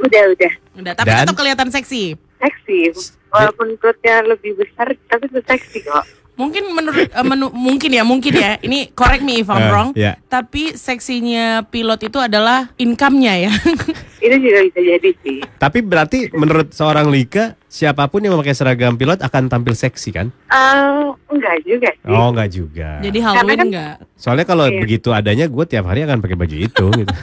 Udah 0.00 0.22
udah 0.30 0.52
Udah, 0.74 0.92
tapi 0.92 1.08
Dan? 1.08 1.18
tetap 1.22 1.36
kelihatan 1.36 1.68
seksi. 1.68 2.18
seksi. 2.36 2.80
Walaupun 3.28 3.74
perutnya 3.76 4.22
lebih 4.24 4.54
besar 4.54 4.90
tapi 5.04 5.26
itu 5.26 5.40
seksi 5.40 5.78
kok. 5.82 6.02
Mungkin 6.34 6.66
menurut 6.68 7.06
eh, 7.06 7.22
menu- 7.24 7.50
mungkin 7.52 7.90
ya, 7.90 8.02
mungkin 8.02 8.32
ya. 8.32 8.58
Ini 8.58 8.90
correct 8.90 9.22
me 9.22 9.38
if 9.38 9.46
I'm 9.46 9.58
Eh, 9.60 9.70
wrong. 9.70 9.88
ya. 9.94 10.18
Tapi 10.24 10.74
seksinya 10.74 11.62
pilot 11.64 12.00
itu 12.04 12.18
adalah 12.18 12.74
income-nya 12.74 13.34
ya. 13.40 13.52
Itu 14.24 14.36
juga 14.40 14.58
bisa 14.64 14.80
jadi 14.80 15.10
sih. 15.20 15.38
Tapi 15.54 15.78
berarti 15.78 16.32
menurut 16.32 16.72
seorang 16.72 17.06
Lika 17.06 17.60
siapa 17.66 18.08
pun 18.08 18.18
yang 18.18 18.32
memakai 18.32 18.52
seragam 18.52 18.96
pilot 18.96 19.20
akan 19.20 19.46
tampil 19.46 19.76
seksi 19.76 20.10
kan? 20.10 20.32
Eh, 20.48 21.04
enggak 21.28 21.56
juga 21.62 21.88
sih. 21.92 22.08
Oh 22.08 22.32
nggak 22.32 22.48
juga. 22.48 22.90
Jadi 22.98 23.18
Halloween 23.20 23.58
kan- 23.58 23.68
enggak? 23.68 23.94
Soalnya 24.14 24.44
kalau 24.44 24.64
Iya. 24.64 24.80
begitu 24.80 25.08
adanya 25.10 25.44
gue 25.44 25.64
tiap 25.64 25.84
hari 25.84 26.02
akan 26.02 26.18
pakai 26.18 26.36
baju 26.36 26.56
itu. 26.56 26.86
gitu. 26.94 27.14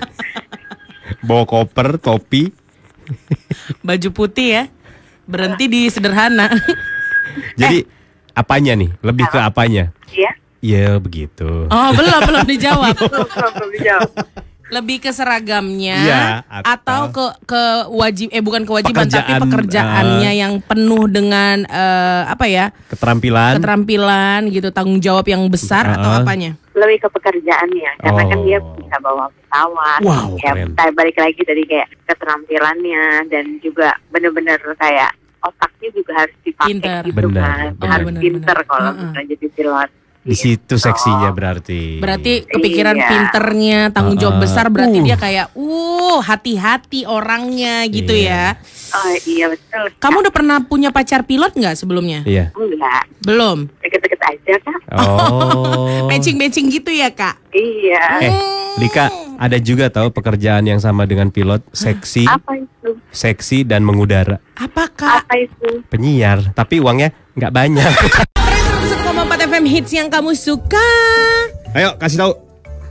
Bawa 1.25 1.43
koper, 1.43 1.97
topi. 1.97 2.53
Baju 3.81 4.09
putih 4.11 4.47
ya. 4.51 4.63
Berhenti 5.25 5.65
di 5.65 5.81
sederhana. 5.87 6.53
Jadi 7.59 7.81
apanya 8.31 8.77
nih? 8.77 8.93
Lebih 9.01 9.25
ke 9.25 9.39
apanya? 9.39 9.89
Iya. 10.07 10.31
Ya 10.61 10.89
begitu. 10.95 11.65
Oh, 11.65 11.89
belum 11.91 12.19
belum 12.21 12.45
dijawab. 12.45 12.93
Belum 12.93 13.25
belum 13.33 13.51
belum 13.57 13.69
dijawab. 13.73 14.09
Lebih 14.72 15.03
ke 15.03 15.11
seragamnya 15.11 15.99
Iya, 15.99 16.24
atau, 16.47 16.63
atau- 16.72 17.07
ke 17.11 17.26
ke 17.45 17.63
wajib 17.91 18.32
eh 18.32 18.39
bukan 18.39 18.63
kewajiban 18.63 19.03
tapi 19.03 19.36
Pekerjaan, 19.36 19.43
pekerjaannya 19.43 20.32
eh. 20.32 20.39
yang 20.39 20.53
penuh 20.61 21.05
dengan 21.05 21.67
eh, 21.67 22.22
apa 22.26 22.47
ya? 22.47 22.72
Keterampilan. 22.88 23.59
keterampilan 23.59 24.39
gitu, 24.47 24.72
tanggung 24.72 24.97
jawab 24.97 25.28
yang 25.28 25.43
besar 25.45 25.84
atau 25.91 26.07
Uh-uh. 26.07 26.24
apanya? 26.24 26.55
Lebih 26.72 27.03
ke 27.03 27.09
pekerjaannya 27.11 27.91
karena 27.99 28.24
kan 28.24 28.39
Oh. 28.39 28.45
dia 28.47 28.57
bisa 28.63 28.95
bawa 28.97 29.28
pesawat. 29.30 29.99
Wow, 30.01 30.39
ya, 30.39 30.51
keren. 30.55 30.72
balik 30.95 31.17
lagi 31.19 31.41
dari 31.43 31.63
kayak 31.67 31.88
keterampilannya 32.07 33.03
dan 33.28 33.59
juga 33.59 33.91
bener-bener 34.07 34.55
kayak 34.76 35.11
otaknya 35.41 35.89
juga 35.91 36.11
harus 36.15 36.36
dipakai 36.41 36.69
Pinter. 36.72 37.01
gitu 37.03 37.28
Benar, 37.28 37.76
kan. 37.76 37.89
harus 37.91 38.07
pinter 38.15 38.57
kalau 38.63 38.88
Uh-uh. 38.88 39.03
misalnya 39.03 39.28
jadi 39.30 39.47
pilot. 39.51 39.89
Di 40.22 40.38
situ 40.38 40.78
seksinya 40.78 41.30
berarti. 41.30 41.97
Berarti 41.97 42.45
kepikiran 42.45 42.93
Iya. 42.93 43.07
pinternya, 43.07 43.80
tanggung 43.89 44.15
jawab 44.15 44.38
Uh-uh. 44.38 44.45
besar 44.45 44.69
berarti 44.69 45.01
Uh. 45.01 45.03
dia 45.03 45.17
kayak 45.17 45.47
uh 45.51 46.19
hati-hati 46.22 47.03
orangnya 47.03 47.82
gitu 47.86 48.13
Iya. 48.13 48.53
ya. 48.53 48.61
Oh 48.91 49.13
iya 49.26 49.45
betul. 49.47 49.86
Kamu 49.97 50.22
udah 50.22 50.30
pernah 50.30 50.57
punya 50.61 50.89
pacar 50.89 51.24
pilot 51.24 51.51
nggak 51.51 51.74
sebelumnya? 51.74 52.22
Iya. 52.22 52.53
enggak 52.53 53.03
Belum. 53.19 53.65
deket-deket 53.82 54.22
aja 54.22 54.55
kan? 54.61 54.80
Oh. 54.93 56.05
Matching-matching 56.11 56.69
gitu 56.69 56.91
ya 56.91 57.09
kak? 57.09 57.41
Iya. 57.49 58.03
Eh, 58.22 58.34
Lika, 58.78 59.09
ada 59.36 59.57
juga 59.57 59.89
tahu 59.89 60.11
pekerjaan 60.11 60.63
yang 60.63 60.78
sama 60.78 61.03
dengan 61.03 61.28
pilot, 61.28 61.65
seksi, 61.72 62.24
Apa 62.24 62.55
itu? 62.55 62.93
seksi 63.09 63.63
dan 63.63 63.82
mengudara. 63.82 64.38
Apa 64.53 64.86
kak? 64.88 65.26
Apa 65.26 65.34
itu? 65.36 65.82
Penyiar, 65.88 66.53
tapi 66.53 66.78
uangnya 66.78 67.09
nggak 67.34 67.51
banyak. 67.51 67.93
101,4 68.91 69.47
FM 69.47 69.63
hits 69.63 69.91
yang 69.95 70.11
kamu 70.11 70.35
suka. 70.35 70.83
Ayo 71.71 71.95
kasih 71.95 72.19
tahu. 72.19 72.33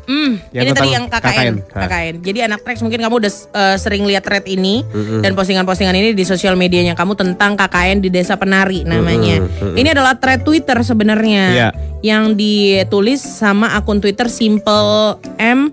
Hmm, 0.08 0.40
Yang 0.48 0.64
ini 0.64 0.72
tadi 0.72 0.88
yang 0.90 1.04
KKN. 1.06 1.20
KKN. 1.28 1.54
KKN. 1.76 2.14
Jadi 2.24 2.38
anak 2.40 2.64
Trax 2.64 2.80
mungkin 2.80 2.98
kamu 2.98 3.20
udah 3.20 3.28
eh, 3.52 3.76
sering 3.76 4.08
lihat 4.08 4.24
thread 4.24 4.48
ini 4.48 4.80
dan 5.20 5.36
postingan-postingan 5.36 5.92
ini 5.92 6.16
di 6.16 6.24
sosial 6.24 6.56
medianya 6.56 6.96
kamu 6.96 7.14
tentang 7.14 7.52
KKN 7.52 8.00
di 8.00 8.08
Desa 8.08 8.40
Penari 8.40 8.80
namanya. 8.82 9.44
Ini 9.60 9.92
adalah 9.92 10.16
thread 10.16 10.40
Twitter 10.40 10.80
sebenarnya 10.80 11.44
Iya. 11.52 11.68
yang 12.00 12.32
ditulis 12.32 13.20
sama 13.20 13.76
akun 13.76 14.00
Twitter 14.00 14.26
Simple 14.26 15.20
M 15.36 15.68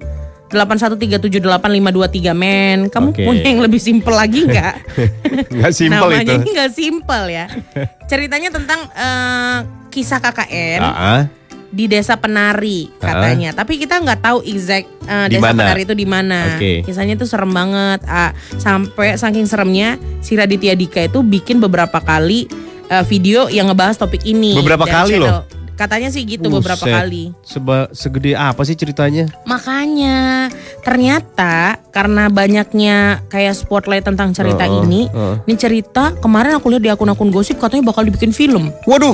8137853 0.51 2.35
men. 2.35 2.91
Kamu 2.91 3.09
Oke. 3.09 3.23
punya 3.23 3.47
yang 3.47 3.63
lebih 3.63 3.79
simple 3.79 4.11
lagi 4.11 4.43
nggak? 4.43 4.75
Nggak 5.55 5.71
simpel 5.71 6.03
Namanya 6.03 6.23
itu. 6.27 6.35
ini 6.37 6.49
nggak 6.51 6.71
simple 6.73 7.23
ya. 7.27 7.45
Ceritanya 8.11 8.49
tentang 8.51 8.79
eh, 8.91 9.86
kisah 9.97 10.21
KKN 10.21 10.79
Ah, 10.79 10.93
ah. 10.93 11.21
di 11.67 11.89
desa 11.89 12.13
Penari 12.15 12.93
katanya. 13.01 13.51
Tapi 13.51 13.81
kita 13.81 13.97
nggak 13.97 14.21
tahu 14.21 14.45
exact 14.45 14.85
uh, 15.09 15.25
Di 15.25 15.41
desa 15.41 15.49
mana? 15.49 15.57
Penari 15.65 15.81
itu 15.83 15.95
di 15.97 16.05
mana. 16.05 16.39
Oke. 16.53 16.85
Kisahnya 16.85 17.17
tuh 17.17 17.25
serem 17.25 17.49
banget. 17.49 18.05
Ah, 18.05 18.31
sampai 18.61 19.17
saking 19.17 19.49
seremnya 19.49 19.97
si 20.21 20.37
Raditya 20.37 20.77
Dika 20.77 21.09
itu 21.09 21.25
bikin 21.25 21.57
beberapa 21.57 21.97
kali 21.97 22.45
uh, 22.87 23.01
video 23.03 23.49
yang 23.49 23.73
ngebahas 23.73 23.97
topik 23.97 24.21
ini. 24.23 24.53
Beberapa 24.53 24.85
kali 24.85 25.17
channel. 25.17 25.25
loh? 25.25 25.56
Katanya 25.77 26.09
sih 26.09 26.25
gitu 26.25 26.49
beberapa 26.49 26.81
Buset. 26.81 26.89
kali. 26.89 27.23
Seba, 27.45 27.85
segede 27.93 28.33
apa 28.33 28.65
sih 28.65 28.73
ceritanya? 28.73 29.29
Makanya 29.45 30.49
ternyata 30.81 31.77
karena 31.93 32.27
banyaknya 32.27 33.21
kayak 33.29 33.53
spotlight 33.53 34.01
tentang 34.01 34.33
cerita 34.33 34.65
Heeh, 34.65 34.81
ini, 34.81 35.01
heeh. 35.05 35.35
ini 35.45 35.53
cerita 35.53 36.17
kemarin 36.17 36.57
aku 36.57 36.73
lihat 36.73 36.81
di 36.81 36.89
akun-akun 36.89 37.29
gosip 37.29 37.61
katanya 37.61 37.85
bakal 37.85 38.01
dibikin 38.01 38.33
film. 38.33 38.73
Waduh, 38.89 39.13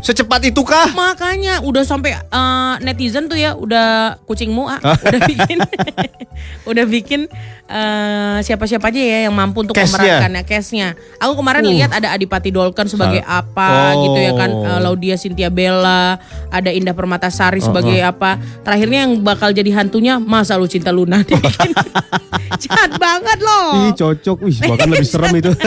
secepat 0.00 0.48
itu 0.48 0.64
kah? 0.64 0.88
Makanya 0.96 1.60
udah 1.60 1.84
sampai 1.84 2.16
eh, 2.16 2.74
netizen 2.80 3.28
tuh 3.28 3.36
ya 3.36 3.52
udah 3.52 4.16
kucingmu 4.24 4.64
ah, 4.64 4.80
udah 5.06 5.20
bikin 5.28 5.60
udah 6.64 6.84
bikin 6.84 7.26
eh, 7.64 8.38
siapa-siapa 8.40 8.88
aja 8.88 8.96
ya 8.98 9.18
yang 9.24 9.34
mampu 9.34 9.60
untuk 9.60 9.72
Case-nya. 9.72 10.00
memerankannya 10.18 10.42
case-nya. 10.42 10.88
Aku 11.18 11.32
kemarin 11.34 11.62
Uh. 11.62 11.70
lihat 11.70 11.90
ada 11.92 12.08
Adipati 12.10 12.48
Dolken 12.48 12.86
sebagai 12.86 13.20
Sa- 13.20 13.42
apa 13.42 13.92
Oh. 13.92 14.04
gitu 14.04 14.18
ya 14.18 14.32
kan 14.34 14.50
eh, 14.50 14.78
Laudia 14.80 15.14
Cynthia 15.14 15.48
Bella, 15.48 16.16
ada 16.48 16.70
Indah 16.70 16.92
Permatasari 16.92 17.58
sebagai 17.58 17.98
apa. 17.98 18.36
Terakhirnya 18.60 19.04
yang 19.04 19.18
bakal 19.18 19.50
jadi 19.50 19.68
hantunya 19.74 20.16
Masa 20.16 20.54
Lu 20.54 20.64
Cinta 20.64 20.88
Luna 20.88 21.20
dibikin. 21.20 21.72
Jahat 22.58 22.96
banget 22.96 23.38
loh. 23.38 23.68
Ih 23.84 23.94
cocok, 23.94 24.36
wih 24.40 24.56
bahkan 24.64 24.88
lebih 24.88 25.08
serem 25.12 25.34
itu. 25.34 25.52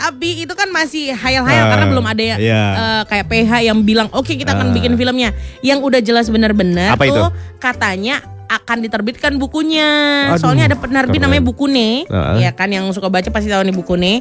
Abi 0.00 0.44
itu 0.44 0.52
kan 0.52 0.68
masih 0.68 1.12
hayal-hayal 1.12 1.60
Ah, 1.62 1.70
karena 1.70 1.86
belum 1.86 2.06
ada 2.06 2.22
ya, 2.22 2.36
iya. 2.36 2.62
eh, 2.72 3.02
kayak 3.06 3.26
PH 3.26 3.50
yang 3.62 3.78
bilang 3.80 4.08
oke 4.10 4.28
kita 4.30 4.50
akan 4.50 4.68
Ah. 4.68 4.74
bikin 4.74 4.92
filmnya. 4.94 5.30
Yang 5.60 5.78
udah 5.82 6.00
jelas 6.00 6.26
benar-benar 6.28 6.96
Apa 6.96 7.04
itu? 7.04 7.12
tuh 7.14 7.28
katanya 7.58 8.24
akan 8.50 8.82
diterbitkan 8.82 9.38
bukunya. 9.38 9.86
Aduh, 10.28 10.42
Soalnya 10.42 10.66
ada 10.66 10.74
penerbit 10.74 11.22
namanya 11.22 11.38
Bukune, 11.40 12.02
Ah. 12.10 12.34
ya 12.34 12.50
kan 12.50 12.66
yang 12.66 12.90
suka 12.90 13.06
baca 13.06 13.30
pasti 13.30 13.46
tahu 13.46 13.62
nih 13.62 13.70
Bukune. 13.72 14.12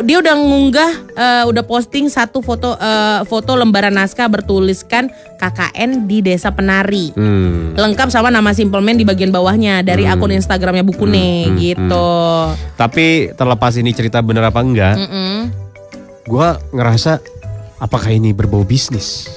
Dia 0.00 0.18
udah 0.18 0.34
ngunggah, 0.34 0.92
eh, 1.12 1.44
udah 1.46 1.62
posting 1.62 2.06
satu 2.06 2.42
foto 2.42 2.74
eh, 2.74 3.22
foto 3.24 3.54
lembaran 3.54 3.90
naskah 3.90 4.26
bertuliskan 4.26 5.06
KKN 5.36 6.06
di 6.06 6.18
Desa 6.20 6.50
Penari. 6.50 7.14
Hmm. 7.14 7.74
Lengkap 7.74 8.10
sama 8.10 8.28
nama 8.28 8.50
Simple 8.50 8.82
Man 8.82 8.98
di 8.98 9.06
bagian 9.06 9.30
bawahnya 9.30 9.82
dari 9.82 10.02
Hmm. 10.02 10.18
akun 10.18 10.30
Instagramnya 10.32 10.82
Bukune 10.82 11.46
Hmm, 11.46 11.48
hmm, 11.48 11.58
gitu. 11.58 12.10
Tapi 12.74 13.06
terlepas 13.32 13.74
ini 13.76 13.90
cerita 13.90 14.18
bener 14.18 14.42
apa 14.42 14.58
enggak, 14.58 14.94
Mm-mm. 14.96 15.36
gua 16.24 16.58
ngerasa 16.70 17.22
apakah 17.78 18.10
ini 18.10 18.30
berbau 18.30 18.62
bisnis? 18.62 19.30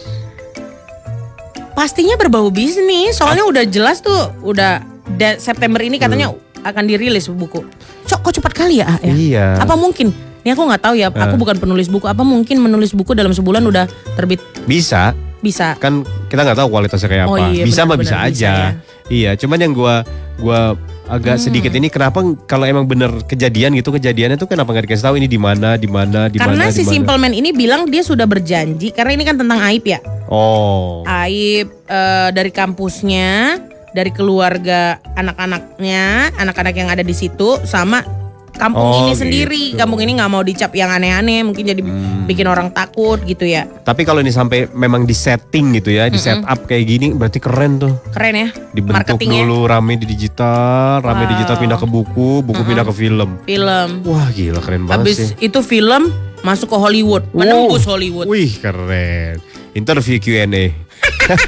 Pastinya 1.74 2.14
berbau 2.16 2.48
bisnis, 2.48 3.18
soalnya 3.18 3.44
udah 3.44 3.64
jelas 3.66 4.00
tuh, 4.00 4.14
udah 4.42 4.86
da- 5.12 5.38
September 5.38 5.80
ini 5.80 5.98
katanya 5.98 6.30
akan 6.62 6.84
dirilis 6.86 7.28
buku. 7.28 7.66
Cok, 8.06 8.20
kok 8.22 8.34
cepat 8.34 8.54
kali 8.56 8.80
ya? 8.80 8.88
Ah, 8.88 9.00
ya? 9.02 9.14
Iya. 9.14 9.48
Apa 9.58 9.74
mungkin? 9.74 10.14
Ini 10.44 10.54
aku 10.54 10.64
nggak 10.64 10.82
tahu 10.82 10.96
ya. 10.96 11.08
Aku 11.08 11.36
Eh. 11.36 11.40
bukan 11.40 11.56
penulis 11.58 11.88
buku. 11.88 12.06
Apa 12.06 12.22
mungkin 12.22 12.60
menulis 12.60 12.92
buku 12.92 13.12
dalam 13.12 13.32
sebulan 13.32 13.64
udah 13.64 13.88
terbit? 14.14 14.44
Bisa, 14.64 15.16
Bisa. 15.40 15.74
kan 15.76 16.02
kita 16.28 16.44
nggak 16.44 16.56
tahu 16.56 16.68
kualitasnya 16.70 17.10
kayak 17.10 17.26
Oh 17.26 17.36
apa. 17.36 17.50
iya, 17.50 17.64
bisa 17.64 17.82
mah 17.84 17.96
bisa 17.96 18.16
bisa 18.16 18.28
aja. 18.28 18.52
ya. 18.54 18.70
Iya, 19.06 19.32
cuman 19.36 19.58
yang 19.60 19.74
gua 19.74 20.04
gua 20.38 20.76
agak 21.12 21.36
sedikit 21.36 21.72
ini 21.76 21.92
kenapa 21.92 22.24
kalau 22.48 22.64
emang 22.64 22.88
bener 22.88 23.12
kejadian 23.28 23.76
gitu 23.76 23.92
kejadiannya 23.92 24.40
tuh 24.40 24.48
kenapa 24.48 24.72
nggak 24.72 24.86
dikasih 24.88 25.04
tahu 25.04 25.16
ini 25.20 25.28
di 25.28 25.36
mana 25.36 25.76
di 25.76 25.90
mana 25.92 26.32
di 26.32 26.40
Karena 26.40 26.70
mana 26.70 26.72
si 26.72 26.82
di 26.82 26.88
mana? 26.88 26.94
Simple 26.96 27.18
Man 27.20 27.34
ini 27.36 27.50
bilang 27.52 27.92
dia 27.92 28.04
sudah 28.06 28.24
berjanji 28.24 28.96
karena 28.96 29.12
ini 29.12 29.24
kan 29.28 29.36
tentang 29.36 29.60
aib 29.68 29.84
ya. 29.84 30.00
Oh. 30.32 31.04
Aib 31.04 31.68
eh, 31.92 32.30
dari 32.32 32.52
kampusnya, 32.56 33.60
dari 33.92 34.12
keluarga 34.16 34.98
anak-anaknya, 35.20 36.34
anak-anak 36.40 36.74
yang 36.74 36.90
ada 36.90 37.04
di 37.04 37.14
situ 37.14 37.60
sama 37.68 38.23
kampung 38.54 38.80
Oh, 38.80 39.04
ini 39.04 39.14
sendiri. 39.14 39.64
gitu. 39.70 39.78
Kampung 39.78 40.00
ini 40.00 40.14
nggak 40.14 40.30
mau 40.30 40.40
dicap 40.40 40.72
yang 40.72 40.88
aneh-aneh, 40.88 41.42
mungkin 41.42 41.64
jadi 41.64 41.82
Hmm. 41.82 42.24
bikin 42.24 42.46
orang 42.46 42.70
takut 42.70 43.20
gitu 43.22 43.44
ya. 43.44 43.66
Tapi 43.82 44.02
kalau 44.02 44.20
ini 44.20 44.30
sampai 44.30 44.70
memang 44.70 45.04
di 45.04 45.12
setting 45.12 45.74
gitu 45.74 45.90
ya, 45.90 46.08
di 46.08 46.16
setup 46.16 46.64
kayak 46.64 46.86
gini 46.86 47.12
berarti 47.12 47.38
keren 47.38 47.78
tuh. 47.78 47.94
Keren 48.10 48.34
ya. 48.34 48.48
Dibentuk 48.72 49.18
Marketingnya. 49.18 49.44
dulu 49.44 49.66
rame 49.66 49.94
di 49.96 50.06
digital, 50.06 51.00
rame 51.00 51.24
Wow. 51.24 51.32
digital 51.34 51.56
pindah 51.58 51.78
ke 51.78 51.88
buku, 51.88 52.30
buku 52.42 52.62
pindah 52.64 52.84
ke 52.84 52.94
film. 52.94 53.30
Film. 53.44 53.90
Wah 54.04 54.28
gila 54.30 54.60
keren 54.60 54.84
banget 54.84 55.02
Habis 55.04 55.18
sih. 55.18 55.30
itu 55.42 55.60
film 55.60 56.14
masuk 56.42 56.70
ke 56.70 56.78
Hollywood, 56.78 57.24
menembus 57.32 57.84
Hollywood. 57.84 58.26
Wih 58.26 58.54
keren. 58.56 59.42
Interview 59.74 60.18
Q&A. 60.18 60.70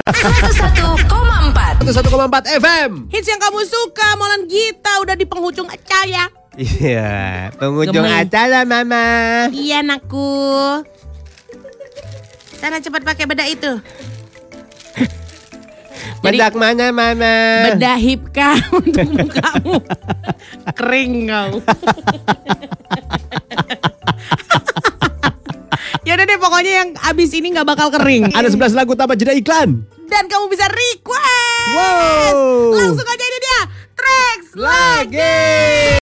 101,4 0.09 1.77
101,4 1.77 2.43
FM. 2.57 2.91
Hits 3.07 3.27
yang 3.27 3.37
kamu 3.37 3.61
suka, 3.61 4.07
Molan 4.15 4.43
Gita 4.45 4.99
udah 4.99 5.13
di 5.13 5.23
penghujung 5.23 5.67
acara. 5.67 6.27
Iya, 6.55 7.51
penghujung 7.53 7.99
Gemeng. 8.01 8.15
acara 8.17 8.63
mama. 8.63 9.05
Iya 9.51 9.83
nakku. 9.83 10.79
Sana 12.55 12.79
cepat 12.79 13.03
pakai 13.03 13.27
bedak 13.27 13.47
itu. 13.49 13.71
Jadi- 16.23 16.39
Bedak 16.39 16.55
mana 16.55 16.89
mama? 16.89 17.35
Bedah 17.69 17.99
hipka 17.99 18.55
untuk 18.79 19.03
mukamu. 19.05 19.77
Kering 20.73 21.13
kau. 21.27 21.51
ya 26.01 26.15
udah 26.15 26.25
deh 26.25 26.39
pokoknya 26.39 26.71
yang 26.73 26.89
abis 27.03 27.29
ini 27.31 27.51
nggak 27.51 27.67
bakal 27.67 27.91
kering. 27.91 28.31
Ada 28.31 28.47
11 28.49 28.73
lagu 28.73 28.95
tanpa 28.95 29.13
jeda 29.13 29.33
iklan. 29.33 29.85
Dan 30.05 30.23
kamu 30.25 30.47
bisa 30.47 30.65
request. 30.65 31.73
Wow. 31.73 32.73
Langsung 32.73 33.05
aja 33.05 33.23
ini 33.23 33.39
dia. 33.39 33.61
Tracks 33.95 34.49
Lagi. 34.55 35.85